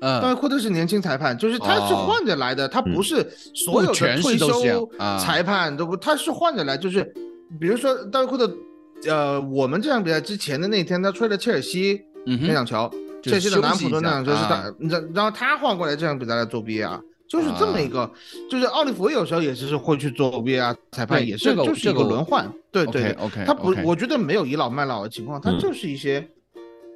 [0.00, 2.06] 大卫嗯，库特是年轻裁判，就是他是哦。
[2.06, 5.18] 换着来的，他不是所有的退休啊。
[5.18, 7.02] 裁判都不，他是换着来，就是
[7.60, 8.48] 比如说大卫库特
[9.08, 12.88] 呃，我们这场比赛之前的那天，他吹了切尔西那场球，
[13.22, 14.48] 切尔西的南普顿那场球是啊。
[14.48, 18.10] 他，然然后他换过来这场比赛来做 VAR，就是这么一个，
[18.50, 25.58] 就是奥利弗有时候也是会去做 VAR 裁判，也是这个就是个轮换，对对对 OK，OK，他不 OK，我觉得没有倚老卖老的情况，他嗯。
[25.58, 26.26] 就是一些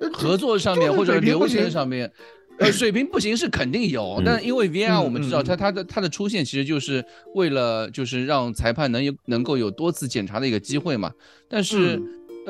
[0.01, 2.11] 呃合作上面或者流程上面，
[2.59, 7.05] 呃，水平不行是肯定有，嗯但因为 VR 嗯我们知道嗯它它的它的出现其实就是
[7.35, 11.13] 为了就是让裁判能有能够有多次检查的一个机会嘛，
[11.49, 12.01] 但是。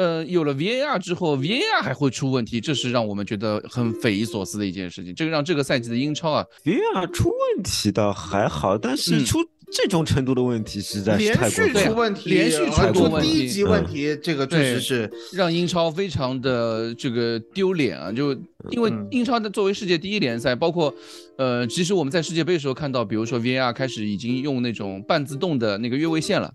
[0.01, 5.15] 嗯呃，有了 VAR 之后，VAR 还会出问题，这是让我们觉得很匪夷所思的一件事情。
[5.15, 9.39] 这个让这个赛季的英超啊，，VAR 出问题倒还好，但是嗯出
[9.71, 11.85] 这种程度的问题实在是连续太过分了。
[11.85, 18.11] 出问题，连续出过问题低级问嗯题，这个确实是让英超非常的这个丢脸啊！
[18.11, 18.33] 就
[18.71, 20.93] 因为嗯英超的作为世界第一联赛，包括
[21.37, 26.51] 呃，其实我们在世界杯的时候看到，比如说 VAR 开始已经用那种半自动的那个越位线了，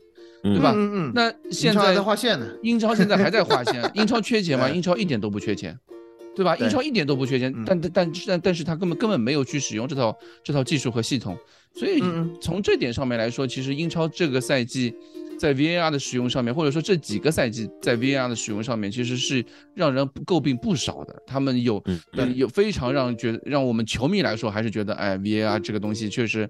[0.54, 0.74] 对吧？
[0.76, 4.70] 嗯嗯，那现在英超还在划线呢，英超现在还在划线， 英超缺钱吗？
[4.70, 5.76] 英超一点都不缺钱，
[6.36, 6.56] 对吧？
[6.58, 11.36] 英超一点都不缺钱，嗯但但但但但是他根本根本没有去使用这套这套技术和系统，
[11.74, 12.00] 所以
[12.40, 14.94] 从这点上面来说，其实英超这个赛季
[15.40, 19.44] 在 VAR 的使用上面，或者说这几个赛季在 VAR 的使用上面，其实是
[19.74, 21.16] 让人诟病不少的。
[21.26, 21.84] 他们有
[22.36, 26.48] 有非常让觉得让我们球迷来说，还是觉得哎 VAR 这个东西确实。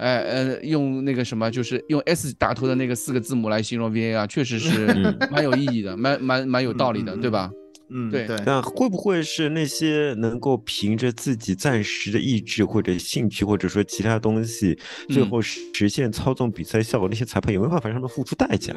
[0.00, 5.16] 哎呃，用那个什么，就是用 S 打头的那个四个字母来形容 VAR，确实是嗯。
[5.30, 7.50] 蛮有意义的，蛮蛮蛮有道理的，对吧？
[7.92, 14.78] 嗯对，但会不会是那些能够凭着自己暂时的意志或者兴趣，或者说其他东西，
[15.08, 15.28] 最嗯。
[15.28, 18.72] 后实现操纵比赛效果，那些裁判有没有办法让他们付出代价？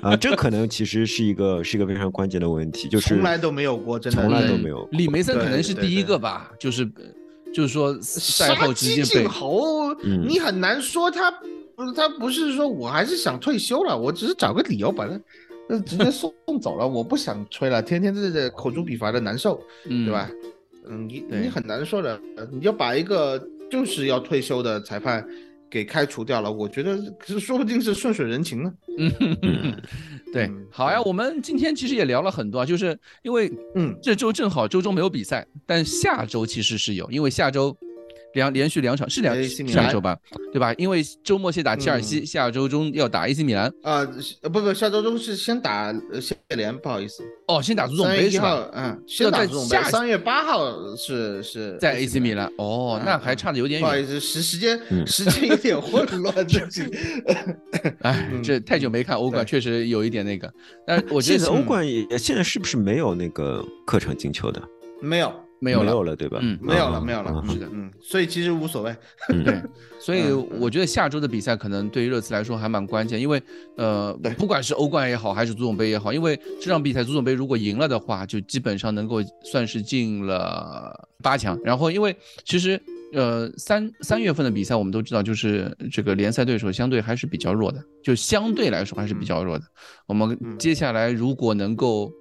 [0.00, 0.16] 啊？
[0.16, 4.88] 这可能其实是一个是一个非常关键的问题，就是从来都没有过，真的从来都没有。
[4.90, 6.02] 李梅森可能是第一对。
[6.02, 7.04] 对个吧，就是呃
[7.56, 11.30] 就是说赛杀后直鸡接被儆猴，嗯你很难说他，
[11.74, 15.18] 不是他不是说我还是想退休了，我只是找个理由把他。
[15.66, 20.30] 那直接送送走了，我不想吹了，天天在这口诛笔伐的难受，嗯对吧？
[20.86, 22.20] 嗯，你你很难说的，
[22.52, 25.26] 你就把一个就是要退休的裁判
[25.70, 28.72] 给开除掉了，我觉得可是说不定是顺水人情呢。
[28.98, 29.76] 嗯，
[30.32, 37.76] 对嗯，好呀，我们今天其实也聊了很多啊，就是因为嗯这周正好周中没有比赛，但下周其实是有，因为下周
[38.36, 39.34] 两连续两场是两
[39.66, 40.16] 下周吧，
[40.52, 40.72] 对吧？
[40.74, 44.06] 因为周末先打切尔西，嗯下周中要打 AC 米兰，啊，
[44.42, 48.48] 呃不不，下周中是先打呃谢联，不好意思，哦，先打足总三月一杯是吧？
[48.48, 53.82] 号，嗯，先打足总杯，下三月八号是是在 AC 米兰，哦，那还差的有点远。
[53.82, 56.82] 不好意思，时时间嗯时间有点混乱， 这是
[58.02, 60.52] 哎，嗯这太久没看欧冠，确实有一点那个。
[60.86, 64.62] 但我觉现在得欧冠也现在是不是没有那个客场进球的？
[65.00, 66.38] 没有没有了，没有了，对吧？
[66.42, 66.58] 嗯。
[66.60, 68.94] 没有了啊没有了啊，是的嗯，所以其实无所谓，
[69.30, 69.42] 嗯。
[69.44, 69.62] 对，
[69.98, 73.42] 所以嗯我觉得下周的比赛可能对于热刺来说还蛮关键，因为
[73.76, 81.58] 呃，不管是欧冠也好，还是足总杯也好，因为这场比赛足总杯如果赢了的话，就基本上能够算是进了八强。
[81.64, 82.80] 然后因为其实
[83.12, 89.64] 呃三三月份的比赛我们都知道，就是这个联赛对手相对还是比较弱的，就相对来说还是比较弱的。
[90.06, 90.58] 我们嗯。
[90.58, 92.12] 接下来如果能够，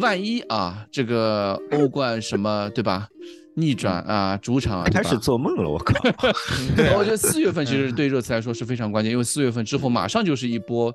[0.00, 3.08] 万一啊这个欧冠什么对吧？
[3.54, 5.92] 逆转啊，主场啊，开始做梦了，我靠！
[6.96, 10.94] 我觉得四月份其实对热刺来说是非常关键，因为四月份之后马上就是一波，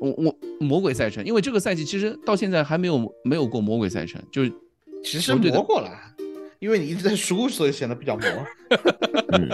[0.00, 4.52] 我我魔鬼赛程，因为这个赛季其实到现在还没有没有过魔鬼赛程，就是
[5.02, 5.90] 其实磨过了，
[6.60, 8.24] 因为你一直在输，所以显得比较磨。
[9.32, 9.50] 嗯，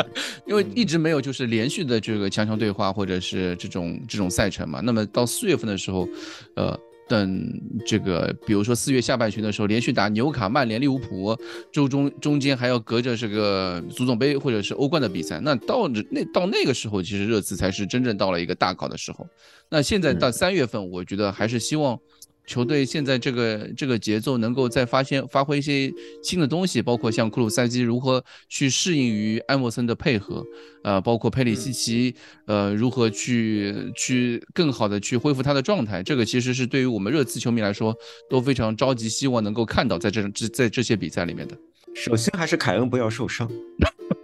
[0.47, 4.81] 因为一直没有就是连续的这个强强对话或者是这种这种赛程嘛。
[4.83, 6.07] 那么到四月份的时候，
[6.55, 6.79] 呃，
[7.09, 11.37] 等这个比如说四月下半旬的时候，连续打纽卡、曼联、利物浦，
[11.73, 19.27] 周中中间还要隔着这个足总杯或者是欧冠的比赛，那到那到那个时候，其实热刺才是真正到了一个大考的时候。
[19.69, 21.99] 那现在到三月份，我觉得还是希望。
[22.47, 25.93] 球队现在这个这个节奏能够再发现发挥一些
[26.23, 30.45] 新的东西，包括像库鲁塞基如何去适应于埃默森的配合，
[30.85, 32.15] 呃，包括佩里西奇，
[32.47, 37.95] 呃，如何去去更好的去恢复他的状态，这个其实是对于我们热刺球迷来说
[38.31, 41.57] 都非常着急，希望能够看到在这这在这些比赛里面的。
[41.95, 43.51] 首先还是凯恩不要受伤。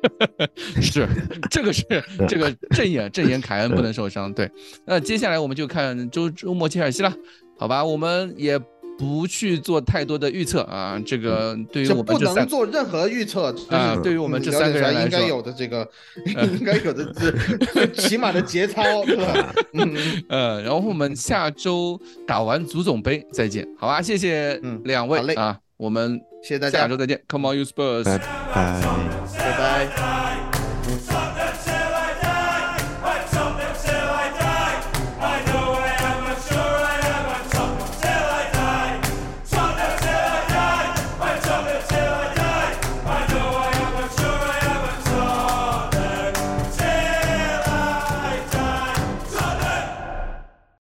[0.81, 1.09] 是，
[1.51, 1.85] 这个是
[2.29, 4.33] 这个正眼正眼凯恩不能受伤。
[4.33, 4.51] 对，
[4.85, 7.17] 那接下来我们就看周周末切尔西了，
[7.63, 7.85] 好吧？
[7.85, 8.59] 我们也
[8.99, 15.89] 不去做太多的预测啊，这个对于我们这三能做任何预测啊就是对于我们这嗯三个人应该有的这个，
[16.59, 17.31] 应该有的这
[17.87, 19.55] 最 起码的节操， 对吧？
[20.29, 24.03] 呃，然后我们下周打完足总杯再见，好吧？
[24.03, 28.05] 谢谢嗯两位好嘞啊，我们谢谢大家下周，再见，Come on you Spurs。
[28.05, 28.81] 拜拜。
[29.39, 30.22] 拜拜。